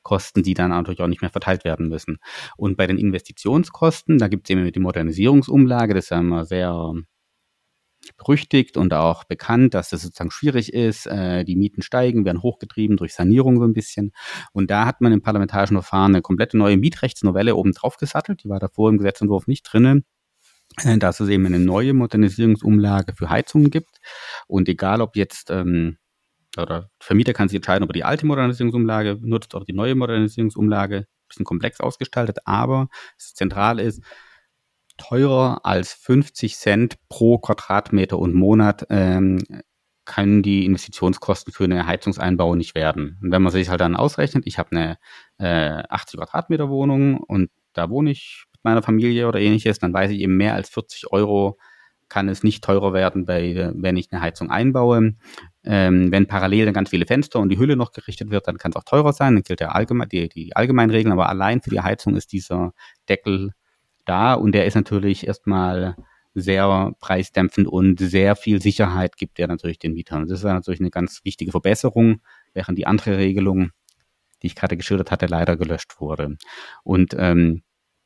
[0.05, 2.19] Kosten, die dann natürlich auch nicht mehr verteilt werden müssen.
[2.57, 6.95] Und bei den Investitionskosten, da gibt es eben die Modernisierungsumlage, das ist ja immer sehr
[8.17, 11.07] berüchtigt und auch bekannt, dass das sozusagen schwierig ist.
[11.07, 14.13] Äh, die Mieten steigen, werden hochgetrieben durch Sanierung so ein bisschen.
[14.53, 18.45] Und da hat man im parlamentarischen Verfahren eine komplette neue Mietrechtsnovelle oben drauf gesattelt.
[18.45, 20.05] Die war davor im Gesetzentwurf nicht drinnen
[20.85, 24.01] äh, dass es eben eine neue Modernisierungsumlage für Heizungen gibt.
[24.47, 25.99] Und egal ob jetzt ähm,
[26.59, 31.07] oder Vermieter kann sich entscheiden, ob er die alte Modernisierungsumlage nutzt oder die neue Modernisierungsumlage.
[31.29, 34.03] Bisschen komplex ausgestaltet, aber das Zentrale ist,
[34.97, 39.43] teurer als 50 Cent pro Quadratmeter und Monat ähm,
[40.05, 43.19] können die Investitionskosten für eine Heizungseinbau nicht werden.
[43.23, 44.99] Und wenn man sich halt dann ausrechnet, ich habe eine
[45.39, 50.11] äh, 80 Quadratmeter Wohnung und da wohne ich mit meiner Familie oder ähnliches, dann weiß
[50.11, 51.59] ich eben mehr als 40 Euro
[52.15, 55.17] kann es nicht teurer werden, bei, wenn ich eine Heizung einbaue.
[55.65, 58.71] Ähm, wenn parallel dann ganz viele Fenster und die Hülle noch gerichtet wird, dann kann
[58.71, 59.35] es auch teurer sein.
[59.35, 62.73] Dann gilt der allgemein, die, die allgemeinen Regeln, aber allein für die Heizung ist dieser
[63.09, 63.51] Deckel
[64.05, 65.97] da und der ist natürlich erstmal
[66.35, 70.29] sehr preisdämpfend und sehr viel Sicherheit gibt der natürlich den Mietern.
[70.29, 72.21] Das ist natürlich eine ganz wichtige Verbesserung,
[72.53, 73.73] während die andere Regelung,
[74.41, 76.37] die ich gerade geschildert hatte, leider gelöscht wurde.
[76.85, 77.65] Und ähm,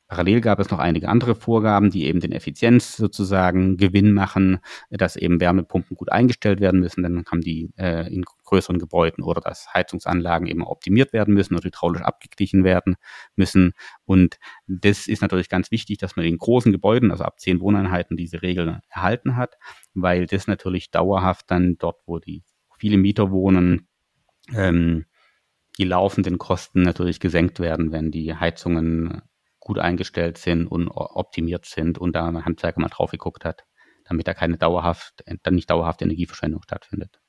[0.09, 4.57] Parallel gab es noch einige andere Vorgaben, die eben den Effizienz sozusagen Gewinn machen,
[4.89, 9.39] dass eben Wärmepumpen gut eingestellt werden müssen, dann haben die äh, in größeren Gebäuden oder
[9.39, 12.95] dass Heizungsanlagen eben optimiert werden müssen oder hydraulisch abgeglichen werden
[13.35, 13.73] müssen.
[14.03, 18.17] Und das ist natürlich ganz wichtig, dass man in großen Gebäuden, also ab zehn Wohneinheiten,
[18.17, 19.57] diese Regeln erhalten hat,
[19.93, 22.41] weil das natürlich dauerhaft dann dort, wo die
[22.79, 23.87] viele Mieter wohnen,
[24.55, 25.05] ähm,
[25.77, 29.21] die laufenden Kosten natürlich gesenkt werden, wenn die Heizungen
[29.59, 33.63] gut eingestellt sind und optimiert sind und da ein Handwerker mal drauf geguckt hat,
[34.07, 37.19] damit da keine dauerhaft, dann nicht dauerhafte Energieverschwendung stattfindet.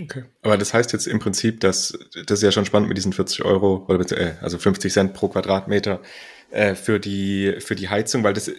[0.00, 0.24] Okay.
[0.42, 3.44] Aber das heißt jetzt im Prinzip, dass das ist ja schon spannend mit diesen 40
[3.44, 6.02] Euro oder äh, also 50 Cent pro Quadratmeter
[6.50, 8.50] äh, für die für die Heizung, weil das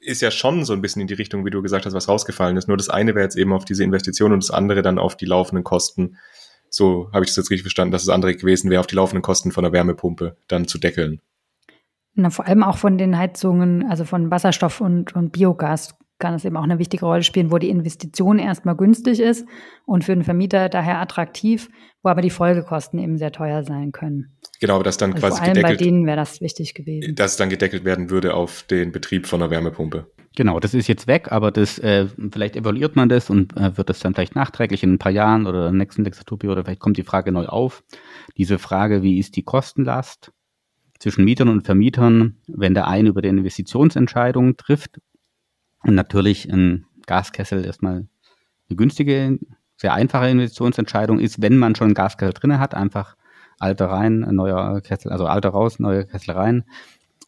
[0.00, 2.56] ist ja schon so ein bisschen in die Richtung, wie du gesagt hast, was rausgefallen
[2.56, 2.68] ist.
[2.68, 5.26] Nur das eine wäre jetzt eben auf diese Investition und das andere dann auf die
[5.26, 6.16] laufenden Kosten.
[6.70, 9.22] So habe ich das jetzt richtig verstanden, dass das andere gewesen wäre, auf die laufenden
[9.22, 11.20] Kosten von der Wärmepumpe dann zu deckeln.
[12.14, 16.44] Na, vor allem auch von den Heizungen, also von Wasserstoff und, und Biogas kann es
[16.44, 19.46] eben auch eine wichtige Rolle spielen, wo die Investition erstmal günstig ist
[19.86, 21.68] und für den Vermieter daher attraktiv,
[22.02, 24.36] wo aber die Folgekosten eben sehr teuer sein können.
[24.60, 27.14] Genau, aber das dann also quasi vor allem gedeckelt, bei denen wäre das wichtig gewesen.
[27.14, 30.12] dass es dann gedeckelt werden würde auf den Betrieb von einer Wärmepumpe.
[30.36, 33.88] Genau, das ist jetzt weg, aber das äh, vielleicht evaluiert man das und äh, wird
[33.88, 36.98] das dann vielleicht nachträglich in ein paar Jahren oder in der nächsten Legislaturperiode, vielleicht kommt
[36.98, 37.82] die Frage neu auf.
[38.36, 40.32] Diese Frage, wie ist die Kostenlast
[41.00, 45.00] zwischen Mietern und Vermietern, wenn der eine über die Investitionsentscheidung trifft
[45.82, 48.06] und natürlich ein Gaskessel erstmal
[48.68, 49.38] eine günstige,
[49.76, 53.16] sehr einfache Investitionsentscheidung ist, wenn man schon einen Gaskessel drin hat, einfach
[53.58, 56.64] alter rein, neuer Kessel, also alter raus, neuer Kessel rein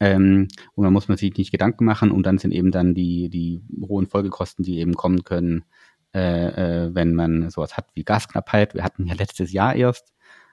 [0.02, 3.28] ähm, und dann muss man sich nicht Gedanken machen und dann sind eben dann die,
[3.28, 5.64] die hohen Folgekosten, die eben kommen können,
[6.12, 8.74] äh, äh, wenn man sowas hat wie Gasknappheit.
[8.74, 10.12] Wir hatten ja letztes Jahr erst,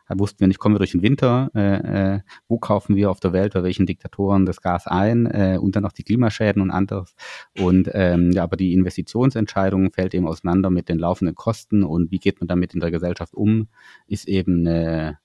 [0.09, 3.19] da wussten wir nicht, kommen wir durch den Winter, äh, äh, wo kaufen wir auf
[3.19, 6.71] der Welt, bei welchen Diktatoren das Gas ein äh, und dann noch die Klimaschäden und
[6.71, 7.15] anderes.
[7.59, 12.17] Und ähm, ja, aber die Investitionsentscheidung fällt eben auseinander mit den laufenden Kosten und wie
[12.17, 13.67] geht man damit in der Gesellschaft um,
[14.07, 15.19] ist eben eine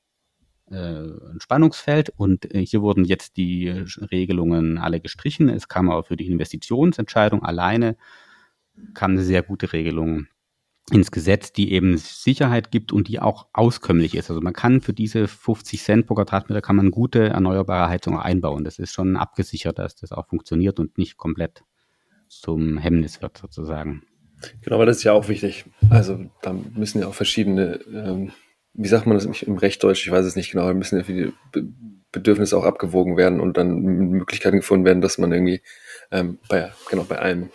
[0.71, 5.49] äh, ein Spannungsfeld und äh, hier wurden jetzt die Regelungen alle gestrichen.
[5.49, 7.97] Es kam aber für die Investitionsentscheidung alleine
[8.93, 10.27] kam eine sehr gute Regelung
[10.91, 14.31] ins Gesetz, die eben Sicherheit gibt und die auch auskömmlich ist.
[14.31, 18.65] Also man kann für diese 50 Cent pro Quadratmeter kann man gute erneuerbare Heizung einbauen.
[18.65, 21.65] Das ist schon abgesichert, dass das auch funktioniert und nicht komplett
[22.29, 24.03] zum Hemmnis wird sozusagen.
[24.61, 25.65] Genau, aber das ist ja auch wichtig.
[25.89, 28.33] Also da müssen ja auch verschiedene ähm,
[28.75, 31.05] wie sagt man das im Recht Deutsch, ich weiß es nicht genau, da müssen ja
[31.05, 31.33] viele
[32.13, 35.63] Bedürfnisse auch abgewogen werden und dann Möglichkeiten gefunden werden, dass man irgendwie
[36.11, 37.51] ähm, bei, genau, bei allem,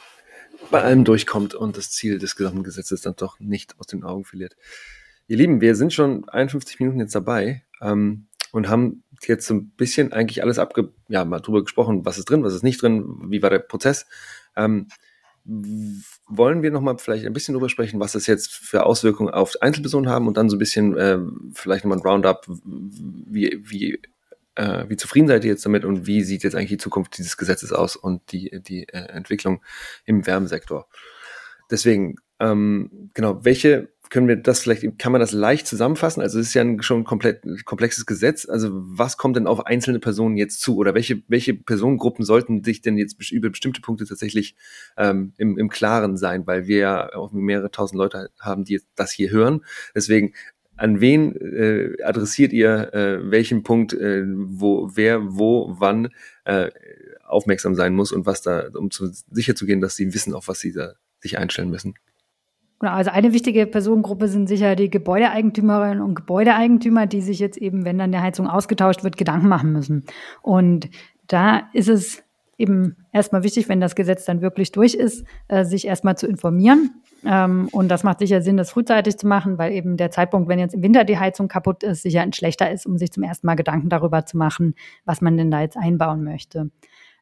[0.71, 4.25] bei allem durchkommt und das Ziel des gesamten Gesetzes dann doch nicht aus den Augen
[4.25, 4.55] verliert.
[5.27, 9.69] Ihr Lieben, wir sind schon 51 Minuten jetzt dabei ähm, und haben jetzt so ein
[9.71, 13.05] bisschen eigentlich alles abge, ja, mal drüber gesprochen, was ist drin, was ist nicht drin,
[13.29, 14.05] wie war der Prozess.
[14.55, 14.87] Ähm,
[15.45, 20.09] wollen wir nochmal vielleicht ein bisschen drüber sprechen, was das jetzt für Auswirkungen auf Einzelpersonen
[20.09, 21.19] haben und dann so ein bisschen äh,
[21.53, 23.99] vielleicht nochmal ein Roundup, wie, wie,
[24.59, 27.37] äh, wie zufrieden seid ihr jetzt damit und wie sieht jetzt eigentlich die Zukunft dieses
[27.37, 29.63] Gesetzes aus und die, die äh, Entwicklung
[30.05, 30.87] im Wärmesektor.
[31.71, 36.21] Deswegen, ähm, genau, welche können wir das vielleicht, kann man das leicht zusammenfassen?
[36.21, 38.49] Also es ist ja ein schon komplett komplexes Gesetz.
[38.49, 40.77] Also was kommt denn auf einzelne Personen jetzt zu?
[40.77, 44.55] Oder welche, welche Personengruppen sollten sich denn jetzt über bestimmte Punkte tatsächlich
[44.97, 46.47] ähm, im, im Klaren sein?
[46.47, 49.63] Weil wir ja auch mehrere tausend Leute haben, die das hier hören.
[49.93, 50.33] Deswegen,
[50.79, 56.09] an wen äh, adressiert ihr äh, welchen Punkt, äh, wo, wer, wo, wann
[56.45, 56.69] äh,
[57.25, 60.47] aufmerksam sein muss und was da, um zu, sicher zu gehen, dass sie wissen, auf
[60.47, 61.95] was sie da sich einstellen müssen?
[62.79, 67.83] Genau, also eine wichtige Personengruppe sind sicher die Gebäudeeigentümerinnen und Gebäudeeigentümer, die sich jetzt eben,
[67.83, 70.05] wenn dann der Heizung ausgetauscht wird, Gedanken machen müssen.
[70.41, 70.89] Und
[71.27, 72.23] da ist es
[72.57, 76.91] eben erstmal wichtig, wenn das Gesetz dann wirklich durch ist, äh, sich erstmal zu informieren.
[77.25, 80.59] Ähm, und das macht sicher Sinn, das frühzeitig zu machen, weil eben der Zeitpunkt, wenn
[80.59, 83.47] jetzt im Winter die Heizung kaputt ist, sicher ein schlechter ist, um sich zum ersten
[83.47, 86.69] Mal Gedanken darüber zu machen, was man denn da jetzt einbauen möchte.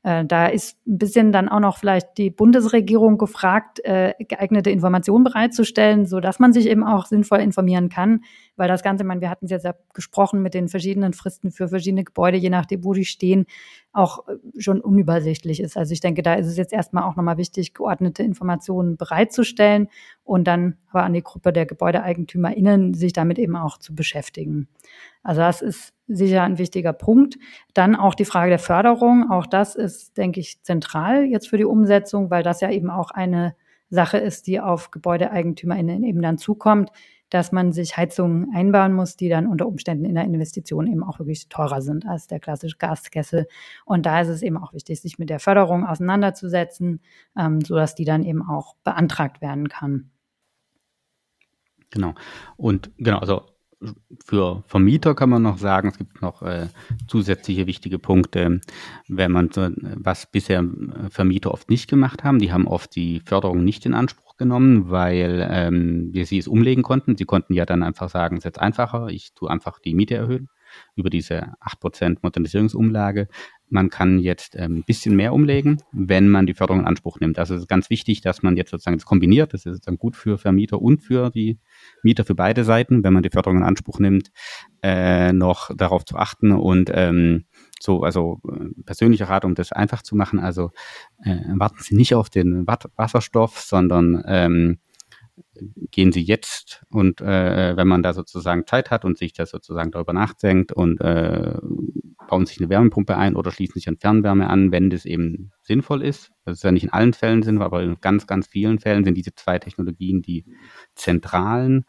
[0.04, 5.24] Äh, da ist ein bisschen dann auch noch vielleicht die Bundesregierung gefragt, äh, geeignete Informationen
[5.24, 8.24] bereitzustellen, so dass man sich eben auch sinnvoll informieren kann,
[8.56, 11.68] weil das Ganze, man, wir hatten es jetzt ja gesprochen mit den verschiedenen Fristen für
[11.68, 13.46] verschiedene Gebäude, je nachdem, wo die stehen,
[13.92, 15.78] auch äh, schon unübersichtlich ist.
[15.78, 19.90] Also ich denke, da ist es jetzt erstmal auch nochmal wichtig, geordnete Informationen bereitzustellen
[20.24, 24.68] und dann aber an die Gruppe der GebäudeeigentümerInnen, sich damit eben auch zu beschäftigen.
[25.28, 27.38] Also das ist sicher ein wichtiger Punkt.
[27.74, 29.30] Dann auch die Frage der Förderung.
[29.30, 33.12] Auch das ist, denke ich, zentral jetzt für die Umsetzung, weil das ja eben auch
[33.12, 33.54] eine
[33.90, 36.92] Sache ist, die auf GebäudeeigentümerInnen eben dann zukommt,
[37.30, 41.20] dass man sich Heizungen einbauen muss, die dann unter Umständen in der Investition eben auch
[41.20, 43.48] wirklich teurer sind als der klassische Gaskessel.
[43.84, 47.02] Und da ist es eben auch wichtig, sich mit der Förderung auseinanderzusetzen,
[47.38, 50.10] ähm, sodass die dann eben auch beantragt werden kann.
[51.90, 52.14] Genau.
[52.56, 53.57] Und genau, also
[54.26, 56.68] für Vermieter kann man noch sagen, es gibt noch äh,
[57.08, 58.62] zusätzliche wichtige Punkte,
[59.08, 62.40] wenn man so, was bisher äh, Vermieter oft nicht gemacht haben.
[62.40, 66.84] Die haben oft die Förderung nicht in Anspruch genommen, weil ähm, wir sie es umlegen
[66.84, 67.18] konnten.
[67.18, 70.16] Sie konnten ja dann einfach sagen, es ist jetzt einfacher, ich tue einfach die Miete
[70.16, 70.50] erhöhen
[70.96, 73.28] über diese 8% Modernisierungsumlage.
[73.70, 77.38] Man kann jetzt ein ähm, bisschen mehr umlegen, wenn man die Förderung in Anspruch nimmt.
[77.38, 79.54] Also es ist ganz wichtig, dass man jetzt sozusagen das kombiniert.
[79.54, 81.60] Das ist dann gut für Vermieter und für die
[82.02, 84.32] Mieter für beide Seiten, wenn man die Förderung in Anspruch nimmt,
[84.84, 87.46] äh, noch darauf zu achten und ähm,
[87.80, 90.40] so, also äh, persönlicher Rat, um das einfach zu machen.
[90.40, 90.72] Also
[91.24, 94.80] äh, warten Sie nicht auf den Wasserstoff, sondern ähm,
[95.92, 99.92] gehen Sie jetzt und äh, wenn man da sozusagen Zeit hat und sich das sozusagen
[99.92, 101.58] darüber nachdenkt und äh,
[102.28, 106.04] bauen sich eine Wärmepumpe ein oder schließen sich an Fernwärme an, wenn das eben sinnvoll
[106.04, 106.32] ist.
[106.46, 109.16] Das ist ja nicht in allen Fällen sinnvoll, aber in ganz, ganz vielen Fällen sind
[109.16, 110.46] diese zwei Technologien die
[110.96, 111.86] zentralen.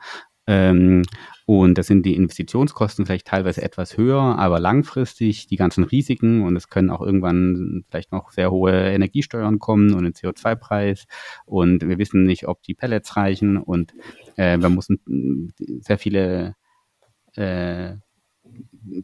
[0.49, 1.03] Ähm,
[1.45, 6.57] und da sind die Investitionskosten vielleicht teilweise etwas höher, aber langfristig die ganzen Risiken und
[6.57, 11.07] es können auch irgendwann vielleicht noch sehr hohe Energiesteuern kommen und ein CO2-Preis
[11.45, 13.93] und wir wissen nicht, ob die Pellets reichen und
[14.37, 16.55] äh, wir müssen sehr viele
[17.35, 17.97] äh,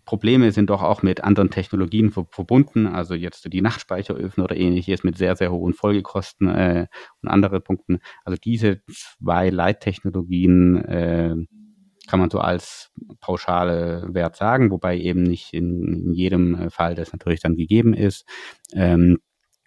[0.04, 5.16] Probleme sind doch auch mit anderen Technologien verbunden, also jetzt die Nachtspeicheröfen oder ähnliches mit
[5.18, 6.86] sehr, sehr hohen Folgekosten äh,
[7.22, 7.98] und andere Punkten.
[8.24, 11.34] Also diese zwei Leittechnologien äh,
[12.06, 17.40] kann man so als pauschale Wert sagen, wobei eben nicht in, jedem Fall das natürlich
[17.40, 18.26] dann gegeben ist.
[18.72, 19.18] Ähm,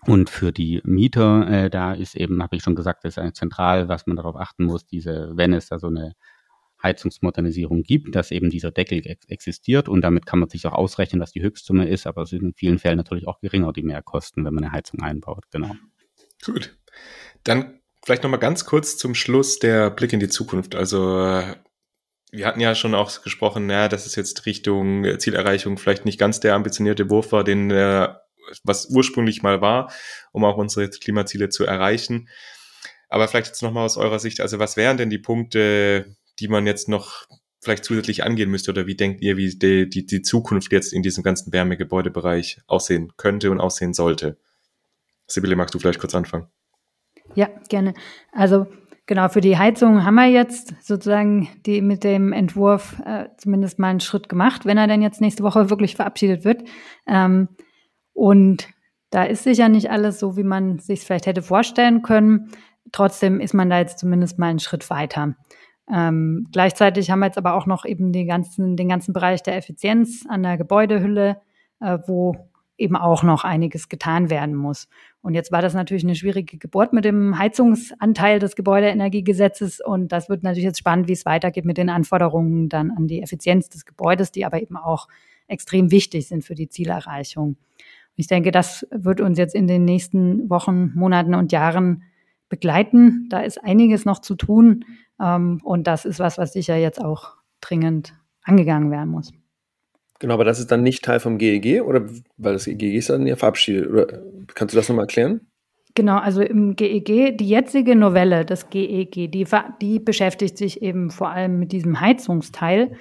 [0.05, 3.89] und für die Mieter, äh, da ist eben, habe ich schon gesagt, das ist zentral,
[3.89, 6.13] was man darauf achten muss, diese, wenn es da so eine
[6.81, 11.21] Heizungsmodernisierung gibt, dass eben dieser Deckel ex existiert und damit kann man sich auch ausrechnen,
[11.21, 14.45] was die Höchstsumme ist, aber es sind in vielen Fällen natürlich auch geringer die Mehrkosten,
[14.45, 15.45] wenn man eine Heizung einbaut.
[15.51, 15.75] Genau.
[16.45, 16.77] Gut.
[17.43, 20.75] Dann vielleicht nochmal ganz kurz zum Schluss der Blick in die Zukunft.
[20.75, 21.55] Also äh,
[22.31, 26.39] wir hatten ja schon auch gesprochen, ja, dass es jetzt Richtung Zielerreichung vielleicht nicht ganz
[26.39, 28.09] der ambitionierte Wurf war, den äh,
[28.63, 29.91] was ursprünglich mal war,
[30.31, 32.29] um auch unsere Klimaziele zu erreichen.
[33.09, 36.65] Aber vielleicht jetzt nochmal aus eurer Sicht, also was wären denn die Punkte, die man
[36.65, 37.27] jetzt noch
[37.59, 38.71] vielleicht zusätzlich angehen müsste?
[38.71, 43.13] Oder wie denkt ihr, wie die, die, die Zukunft jetzt in diesem ganzen Wärmegebäudebereich aussehen
[43.17, 44.37] könnte und aussehen sollte?
[45.27, 46.47] Sibylle, magst du vielleicht kurz anfangen?
[47.35, 47.93] Ja, gerne.
[48.31, 48.67] Also
[49.05, 53.89] genau, für die Heizung haben wir jetzt sozusagen die mit dem Entwurf äh, zumindest mal
[53.89, 56.63] einen Schritt gemacht, wenn er denn jetzt nächste Woche wirklich verabschiedet wird.
[57.05, 57.49] Ähm,
[58.13, 58.69] und
[59.09, 62.51] da ist sicher nicht alles so, wie man sich vielleicht hätte vorstellen können.
[62.91, 65.35] Trotzdem ist man da jetzt zumindest mal einen Schritt weiter.
[65.91, 69.55] Ähm, gleichzeitig haben wir jetzt aber auch noch eben den ganzen, den ganzen Bereich der
[69.55, 71.37] Effizienz an der Gebäudehülle,
[71.79, 72.35] äh, wo
[72.77, 74.87] eben auch noch einiges getan werden muss.
[75.21, 79.81] Und jetzt war das natürlich eine schwierige Geburt mit dem Heizungsanteil des Gebäudeenergiegesetzes.
[79.81, 83.21] Und das wird natürlich jetzt spannend, wie es weitergeht mit den Anforderungen dann an die
[83.21, 85.07] Effizienz des Gebäudes, die aber eben auch
[85.47, 87.57] extrem wichtig sind für die Zielerreichung.
[88.15, 92.03] Ich denke, das wird uns jetzt in den nächsten Wochen, Monaten und Jahren
[92.49, 93.27] begleiten.
[93.29, 94.85] Da ist einiges noch zu tun.
[95.21, 98.13] Ähm, und das ist was, was sicher jetzt auch dringend
[98.43, 99.33] angegangen werden muss.
[100.19, 102.05] Genau, aber das ist dann nicht Teil vom GEG oder
[102.37, 103.89] weil das GEG ist dann ja verabschiedet.
[103.89, 104.07] Oder
[104.55, 105.41] kannst du das nochmal erklären?
[105.93, 109.47] Genau, also im GEG, die jetzige Novelle des GEG, die,
[109.81, 112.91] die beschäftigt sich eben vor allem mit diesem Heizungsteil.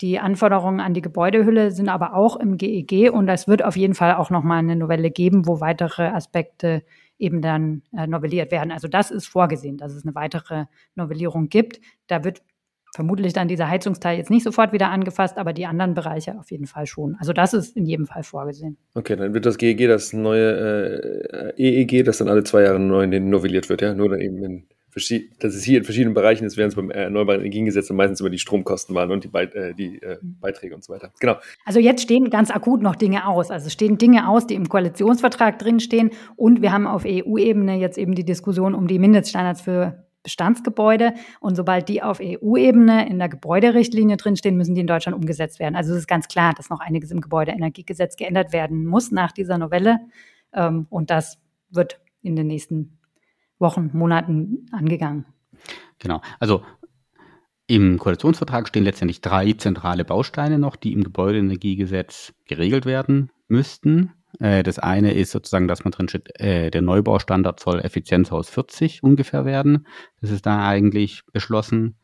[0.00, 3.94] Die Anforderungen an die Gebäudehülle sind aber auch im GEG und es wird auf jeden
[3.94, 6.82] Fall auch nochmal eine Novelle geben, wo weitere Aspekte
[7.20, 8.72] eben dann äh, novelliert werden.
[8.72, 10.64] Also das ist vorgesehen, dass es eine weitere
[10.94, 11.80] Novellierung gibt.
[12.06, 12.42] Da wird
[12.94, 16.66] vermutlich dann dieser Heizungsteil jetzt nicht sofort wieder angefasst, aber die anderen Bereiche auf jeden
[16.66, 17.16] Fall schon.
[17.20, 18.78] Also das ist in jedem Fall vorgesehen.
[18.94, 23.06] Okay, dann wird das GEG, das neue äh, EEG, das dann alle zwei Jahre neu
[23.06, 26.72] novelliert wird, ja, nur dann eben in dass es hier in verschiedenen Bereichen ist, während
[26.72, 30.18] es beim Erneuerbaren Energiengesetz meistens immer die Stromkosten waren und die, Beit äh, die äh,
[30.20, 30.38] mhm.
[30.40, 31.12] Beiträge und so weiter.
[31.20, 31.36] Genau.
[31.64, 33.50] Also jetzt stehen ganz akut noch Dinge aus.
[33.50, 36.10] Also stehen Dinge aus, die im Koalitionsvertrag drinstehen.
[36.36, 41.14] Und wir haben auf EU-Ebene jetzt eben die Diskussion um die Mindeststandards für Bestandsgebäude.
[41.40, 45.76] Und sobald die auf EU-Ebene in der Gebäuderichtlinie drinstehen, müssen die in Deutschland umgesetzt werden.
[45.76, 49.58] Also es ist ganz klar, dass noch einiges im Gebäudeenergiegesetz geändert werden muss nach dieser
[49.58, 49.98] Novelle.
[50.52, 51.38] Ähm, und das
[51.70, 52.98] wird in den nächsten
[53.60, 55.26] Wochen, Monaten angegangen.
[55.98, 56.20] Genau.
[56.38, 56.62] Also
[57.66, 64.12] im Koalitionsvertrag stehen letztendlich drei zentrale Bausteine noch, die im Gebäudeenergiegesetz geregelt werden müssten.
[64.40, 69.02] Äh, das eine ist sozusagen, dass man drin steht, äh, der Neubaustandard soll Effizienzhaus 40
[69.02, 69.86] ungefähr werden.
[70.20, 71.96] Das ist da eigentlich beschlossen.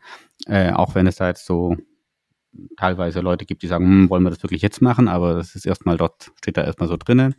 [0.47, 1.77] Äh, auch wenn es da jetzt so
[2.77, 5.67] teilweise Leute gibt, die sagen, hm, wollen wir das wirklich jetzt machen, aber das ist
[5.67, 7.35] erstmal dort, steht da erstmal so drinne.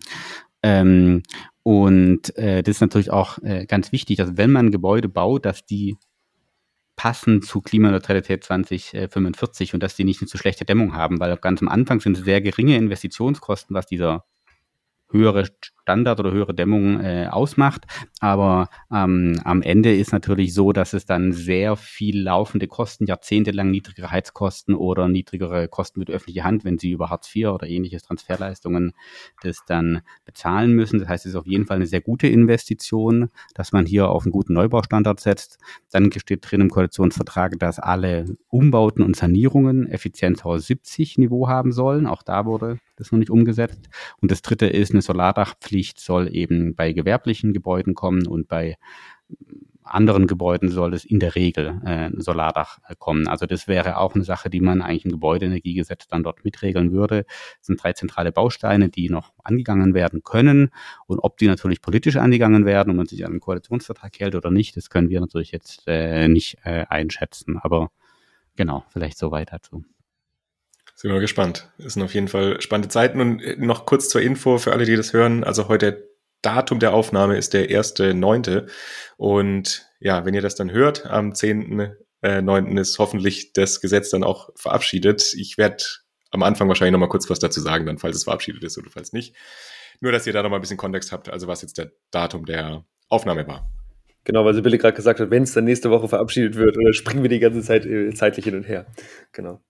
[0.63, 1.24] Ähm,
[1.68, 5.65] und äh, das ist natürlich auch äh, ganz wichtig, dass wenn man Gebäude baut, dass
[5.65, 5.97] die
[6.95, 11.61] passen zu Klimaneutralität 2045 und dass die nicht eine zu schlechte Dämmung haben, weil ganz
[11.61, 14.24] am Anfang sind sehr geringe Investitionskosten, was dieser
[15.09, 15.45] höhere
[15.87, 17.85] Standard oder höhere Dämmung äh, ausmacht.
[18.19, 23.71] Aber ähm, am Ende ist natürlich so, dass es dann sehr viel laufende Kosten, jahrzehntelang
[23.71, 28.03] niedrigere Heizkosten oder niedrigere Kosten mit öffentlicher Hand, wenn sie über Hartz IV oder ähnliches
[28.03, 28.93] Transferleistungen
[29.41, 30.99] das dann bezahlen müssen.
[30.99, 34.25] Das heißt, es ist auf jeden Fall eine sehr gute Investition, dass man hier auf
[34.25, 35.57] einen guten Neubaustandard setzt.
[35.91, 42.07] Dann steht drin im Koalitionsvertrag, dass alle Umbauten und Sanierungen Effizienzhaus 70 Niveau haben sollen.
[42.07, 43.89] Auch da wurde das noch nicht umgesetzt.
[44.21, 48.75] Und das dritte ist, eine Solardachpflicht soll eben bei gewerblichen Gebäuden kommen und bei
[49.89, 53.27] anderen Gebäuden soll es in der Regel äh, Solardach äh, kommen.
[53.27, 57.25] Also das wäre auch eine Sache, die man eigentlich im Gebäudeenergiegesetz dann dort mitregeln würde.
[57.59, 60.69] Das sind drei zentrale Bausteine, die noch angegangen werden können.
[61.05, 64.51] Und ob die natürlich politisch angegangen werden und man sich an den Koalitionsvertrag hält oder
[64.51, 67.57] nicht, das können wir natürlich jetzt äh, nicht äh, einschätzen.
[67.57, 67.91] Aber
[68.55, 69.83] genau, vielleicht soweit dazu.
[70.99, 71.69] Sind wir gespannt.
[71.77, 73.21] Es sind auf jeden Fall spannende Zeiten.
[73.21, 75.43] Und äh, noch kurz zur Info für alle, die das hören.
[75.43, 76.09] Also heute
[76.41, 78.67] Datum der Aufnahme ist der 1.9.
[79.15, 81.91] Und ja, wenn ihr das dann hört, am 10.9.
[82.23, 85.35] Äh, ist hoffentlich das Gesetz dann auch verabschiedet.
[85.35, 85.83] Ich werde
[86.31, 88.89] am Anfang wahrscheinlich noch mal kurz was dazu sagen, dann falls es verabschiedet ist oder
[88.89, 89.35] falls nicht.
[89.99, 92.47] Nur, dass ihr da noch mal ein bisschen Kontext habt, also was jetzt der Datum
[92.47, 93.69] der Aufnahme war.
[94.23, 97.21] Genau, weil Sibylle gerade gesagt hat, wenn es dann nächste Woche verabschiedet wird, oder springen
[97.21, 98.87] wir die ganze Zeit äh, zeitlich hin und her.
[99.31, 99.61] Genau.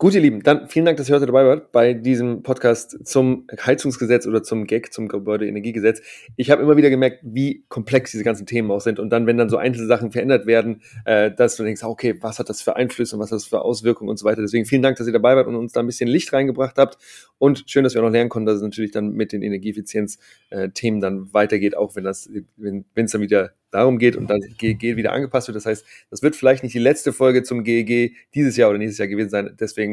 [0.00, 3.48] Gut, ihr Lieben, dann vielen Dank, dass ihr heute dabei wart bei diesem Podcast zum
[3.66, 6.02] Heizungsgesetz oder zum GEG, zum Gebäudeenergiegesetz.
[6.36, 9.00] Ich habe immer wieder gemerkt, wie komplex diese ganzen Themen auch sind.
[9.00, 12.38] Und dann, wenn dann so einzelne Sachen verändert werden, äh, dass du denkst, okay, was
[12.38, 14.40] hat das für Einflüsse und was hat das für Auswirkungen und so weiter.
[14.40, 16.96] Deswegen vielen Dank, dass ihr dabei wart und uns da ein bisschen Licht reingebracht habt.
[17.38, 21.00] Und schön, dass wir auch noch lernen konnten, dass es natürlich dann mit den Energieeffizienz-Themen
[21.00, 25.12] dann weitergeht, auch wenn das, wenn es dann wieder darum geht und dann GEG wieder
[25.12, 25.56] angepasst wird.
[25.56, 28.98] Das heißt, das wird vielleicht nicht die letzte Folge zum GEG dieses Jahr oder nächstes
[28.98, 29.54] Jahr gewesen sein.
[29.60, 29.87] Deswegen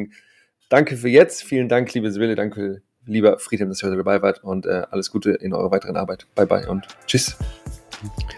[0.70, 1.44] danke für jetzt.
[1.44, 2.36] Vielen Dank, liebe Sibylle.
[2.36, 5.96] Danke, lieber Friedhelm, dass ihr heute dabei wart und äh, alles Gute in eurer weiteren
[5.98, 6.28] Arbeit.
[6.36, 7.38] Bye bye und tschüss.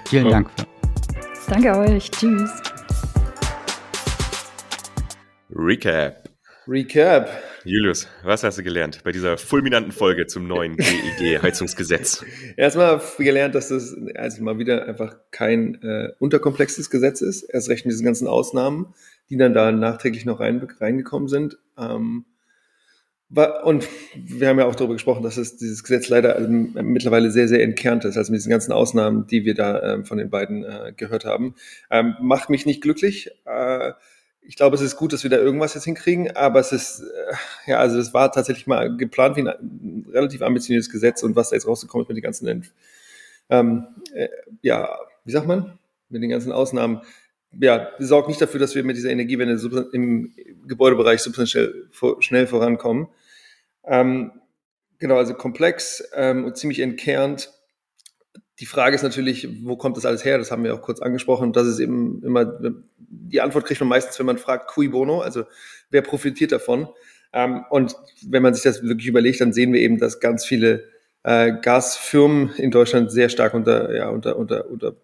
[0.09, 0.49] Vielen Dank.
[1.47, 2.11] Danke euch.
[2.11, 2.51] Tschüss.
[5.49, 6.29] Recap.
[6.68, 7.30] Recap.
[7.63, 10.76] Julius, was hast du gelernt bei dieser fulminanten Folge zum neuen
[11.20, 12.26] GEG-Heizungsgesetz?
[12.57, 17.43] Erstmal gelernt, dass das also mal wieder einfach kein äh, unterkomplexes Gesetz ist.
[17.43, 18.93] Erst recht mit diesen ganzen Ausnahmen,
[19.30, 21.57] die dann da nachträglich noch rein, reingekommen sind.
[21.78, 22.26] Ähm,
[23.63, 27.47] und wir haben ja auch darüber gesprochen, dass es dieses Gesetz leider also mittlerweile sehr,
[27.47, 30.63] sehr entkernt ist, also mit diesen ganzen Ausnahmen, die wir da ähm, von den beiden
[30.63, 31.55] äh, gehört haben.
[31.91, 33.30] Ähm, macht mich nicht glücklich.
[33.45, 33.91] Äh,
[34.47, 37.71] ich glaube, es ist gut, dass wir da irgendwas jetzt hinkriegen, aber es ist, äh,
[37.71, 41.57] ja, also es war tatsächlich mal geplant wie ein relativ ambitioniertes Gesetz und was da
[41.57, 42.65] jetzt rausgekommen ist mit den ganzen,
[43.49, 44.29] ähm, äh,
[44.61, 45.77] ja, wie sagt man,
[46.07, 47.01] mit den ganzen Ausnahmen,
[47.59, 49.59] ja, sorgt nicht dafür, dass wir mit dieser Energiewende
[49.91, 50.33] im
[50.65, 51.89] Gebäudebereich substanziell
[52.19, 53.07] schnell vorankommen.
[53.83, 54.31] Ähm,
[54.99, 57.51] genau, also komplex ähm, und ziemlich entkernt
[58.59, 60.37] die Frage ist natürlich, wo kommt das alles her?
[60.37, 61.53] Das haben wir auch kurz angesprochen.
[61.53, 62.59] Das ist eben immer,
[63.07, 65.45] die Antwort kriegt man meistens, wenn man fragt, cui bono, also
[65.89, 66.87] wer profitiert davon?
[67.33, 67.95] Ähm, und
[68.27, 70.85] wenn man sich das wirklich überlegt, dann sehen wir eben, dass ganz viele
[71.23, 74.95] äh, Gasfirmen in Deutschland sehr stark unter, ja, unter, unter, unter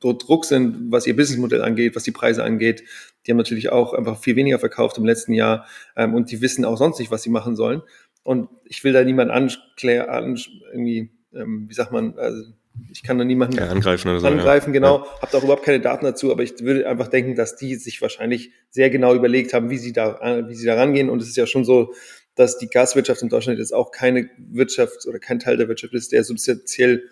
[0.00, 2.82] Druck sind, was ihr Businessmodell angeht, was die Preise angeht.
[3.26, 6.64] Die haben natürlich auch einfach viel weniger verkauft im letzten Jahr ähm, und die wissen
[6.64, 7.82] auch sonst nicht, was sie machen sollen.
[8.22, 10.36] Und ich will da niemanden anklären,
[10.72, 12.42] irgendwie, ähm, wie sagt man, also
[12.90, 14.80] ich kann da niemanden ja, angreifen, oder so, angreifen, ja.
[14.80, 14.98] genau.
[14.98, 15.22] Ja.
[15.22, 18.50] Habe auch überhaupt keine Daten dazu, aber ich würde einfach denken, dass die sich wahrscheinlich
[18.70, 21.10] sehr genau überlegt haben, wie sie da, wie sie da rangehen.
[21.10, 21.92] Und es ist ja schon so,
[22.34, 26.12] dass die Gaswirtschaft in Deutschland jetzt auch keine Wirtschaft oder kein Teil der Wirtschaft ist,
[26.12, 27.02] der substanziell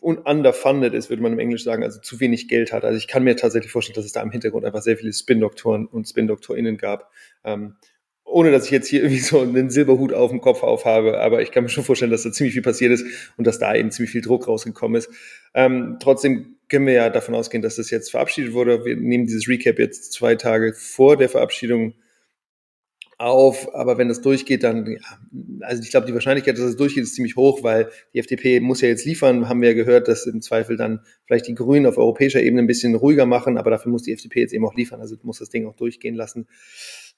[0.00, 2.84] underfunded ist, würde man im Englisch sagen, also zu wenig Geld hat.
[2.84, 5.86] Also ich kann mir tatsächlich vorstellen, dass es da im Hintergrund einfach sehr viele Spin-Doktoren
[5.86, 7.12] und Spin-DoktorInnen gab,
[7.44, 7.76] ähm,
[8.30, 11.50] ohne dass ich jetzt hier irgendwie so einen Silberhut auf dem Kopf aufhabe, aber ich
[11.50, 13.04] kann mir schon vorstellen, dass da ziemlich viel passiert ist
[13.36, 15.10] und dass da eben ziemlich viel Druck rausgekommen ist.
[15.54, 18.84] Ähm, trotzdem können wir ja davon ausgehen, dass das jetzt verabschiedet wurde.
[18.84, 21.94] Wir nehmen dieses Recap jetzt zwei Tage vor der Verabschiedung
[23.20, 24.98] auf, aber wenn das durchgeht, dann, ja,
[25.60, 28.80] also ich glaube, die Wahrscheinlichkeit, dass es durchgeht, ist ziemlich hoch, weil die FDP muss
[28.80, 31.98] ja jetzt liefern, haben wir ja gehört, dass im Zweifel dann vielleicht die Grünen auf
[31.98, 35.00] europäischer Ebene ein bisschen ruhiger machen, aber dafür muss die FDP jetzt eben auch liefern,
[35.00, 36.46] also muss das Ding auch durchgehen lassen.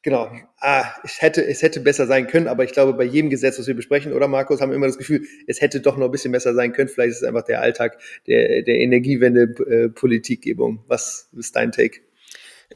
[0.03, 0.33] Genau.
[0.59, 3.69] Ah, es hätte, es hätte besser sein können, aber ich glaube, bei jedem Gesetz, was
[3.69, 6.33] wir besprechen, oder Markus, haben wir immer das Gefühl, es hätte doch noch ein bisschen
[6.33, 6.89] besser sein können.
[6.89, 10.77] Vielleicht ist es einfach der Alltag der, der Energiewende-Politikgebung.
[10.79, 12.01] Äh, was ist dein Take?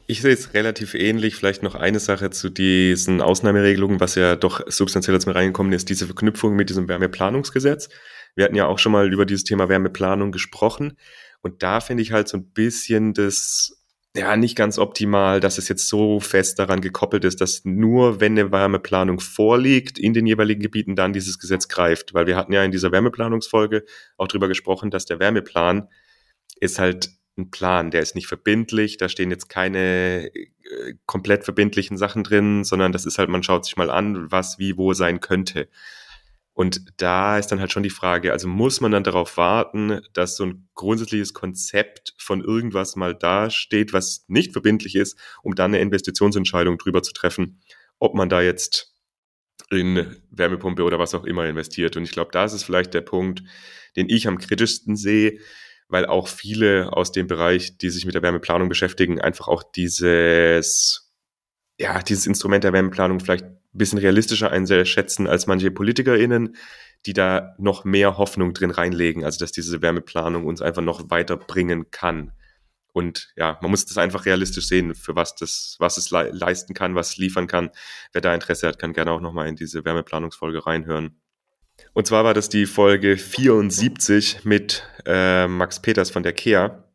[0.05, 1.35] Ich sehe es relativ ähnlich.
[1.35, 5.89] Vielleicht noch eine Sache zu diesen Ausnahmeregelungen, was ja doch substanziell jetzt mal reingekommen ist,
[5.89, 7.89] diese Verknüpfung mit diesem Wärmeplanungsgesetz.
[8.35, 10.97] Wir hatten ja auch schon mal über dieses Thema Wärmeplanung gesprochen.
[11.41, 13.77] Und da finde ich halt so ein bisschen das
[14.15, 18.31] ja, nicht ganz optimal, dass es jetzt so fest daran gekoppelt ist, dass nur wenn
[18.37, 22.13] eine Wärmeplanung vorliegt in den jeweiligen Gebieten dann dieses Gesetz greift.
[22.13, 23.83] Weil wir hatten ja in dieser Wärmeplanungsfolge
[24.17, 25.87] auch drüber gesprochen, dass der Wärmeplan
[26.59, 31.97] ist halt ein Plan, der ist nicht verbindlich, da stehen jetzt keine äh, komplett verbindlichen
[31.97, 35.19] Sachen drin, sondern das ist halt, man schaut sich mal an, was wie wo sein
[35.19, 35.69] könnte.
[36.57, 40.37] Und da ist dann halt schon die Frage, also muss man dann darauf warten, dass
[40.37, 45.81] so ein grundsätzliches Konzept von irgendwas mal dasteht, was nicht verbindlich ist, um dann eine
[45.81, 47.61] Investitionsentscheidung drüber zu treffen,
[47.99, 48.95] ob man da jetzt
[49.69, 51.95] in Wärmepumpe oder was auch immer investiert.
[51.95, 53.43] Und ich glaube, da ist vielleicht der Punkt,
[53.95, 55.37] den ich am kritischsten sehe,
[55.89, 61.13] weil auch viele aus dem Bereich, die sich mit der Wärmeplanung beschäftigen, einfach auch dieses,
[61.79, 63.45] ja, dieses Instrument der Wärmeplanung vielleicht
[63.77, 66.55] bisschen realistischer einschätzen als manche PolitikerInnen,
[67.05, 71.91] die da noch mehr Hoffnung drin reinlegen, also dass diese Wärmeplanung uns einfach noch weiterbringen
[71.91, 72.31] kann.
[72.93, 76.73] Und ja, man muss das einfach realistisch sehen, für was das, was es le leisten
[76.73, 77.69] kann, was es liefern kann.
[78.11, 81.21] Wer da Interesse hat, kann gerne auch nochmal in diese Wärmeplanungsfolge reinhören.
[81.93, 86.86] Und zwar war das die Folge 74 mit äh, Max Peters von der KEA.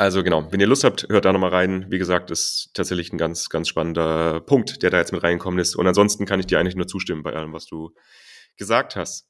[0.00, 1.86] Also genau, wenn ihr Lust habt, hört da nochmal rein.
[1.90, 5.74] Wie gesagt, ist tatsächlich ein ganz, ganz spannender Punkt, der da jetzt mit reingekommen ist.
[5.74, 7.92] Und ansonsten kann ich dir eigentlich nur zustimmen bei allem, was du
[8.56, 9.26] gesagt hast.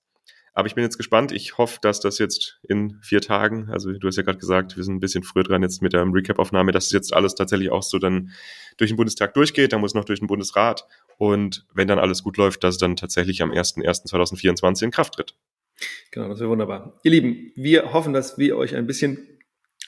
[0.53, 1.33] Aber ich bin jetzt gespannt.
[1.33, 4.85] Ich hoffe, dass das jetzt in vier Tagen, also du hast ja gerade gesagt, wir
[4.85, 7.99] sind ein bisschen früher dran jetzt mit der Recap-Aufnahme, dass jetzt alles tatsächlich auch so
[7.99, 8.33] dann
[8.77, 9.73] durch den Bundestag durchgeht.
[9.73, 10.85] Da muss noch durch den Bundesrat.
[11.17, 15.35] Und wenn dann alles gut läuft, dass es dann tatsächlich am 01.01.2024 in Kraft tritt.
[16.11, 16.99] Genau, das wäre wunderbar.
[17.05, 19.38] Ihr Lieben, wir hoffen, dass wir euch ein bisschen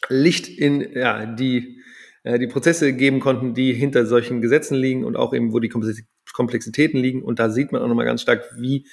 [0.09, 1.81] Licht in ja, die,
[2.23, 5.69] äh, die Prozesse geben konnten, die hinter solchen Gesetzen liegen und auch eben, wo die
[5.69, 7.23] Komplexitäten liegen.
[7.23, 8.87] Und da sieht man auch nochmal ganz stark, wie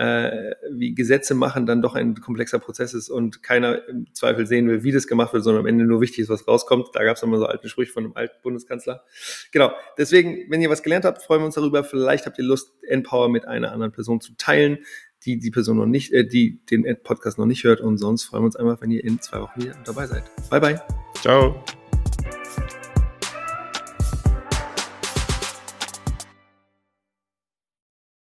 [0.00, 4.66] äh, wie Gesetze machen dann doch ein komplexer Prozess ist und keiner im Zweifel sehen
[4.66, 6.88] will, wie das gemacht wird, sondern am Ende nur wichtig ist, was rauskommt.
[6.94, 9.04] Da gab es immer so alte Sprüche von einem alten Bundeskanzler.
[9.52, 9.72] Genau.
[9.98, 11.84] Deswegen, wenn ihr was gelernt habt, freuen wir uns darüber.
[11.84, 14.78] Vielleicht habt ihr Lust, Empower mit einer anderen Person zu teilen,
[15.24, 17.80] die die Person noch nicht, äh, die den Podcast noch nicht hört.
[17.80, 20.24] Und sonst freuen wir uns einfach, wenn ihr in zwei Wochen wieder dabei seid.
[20.50, 20.82] Bye bye.
[21.20, 21.62] Ciao.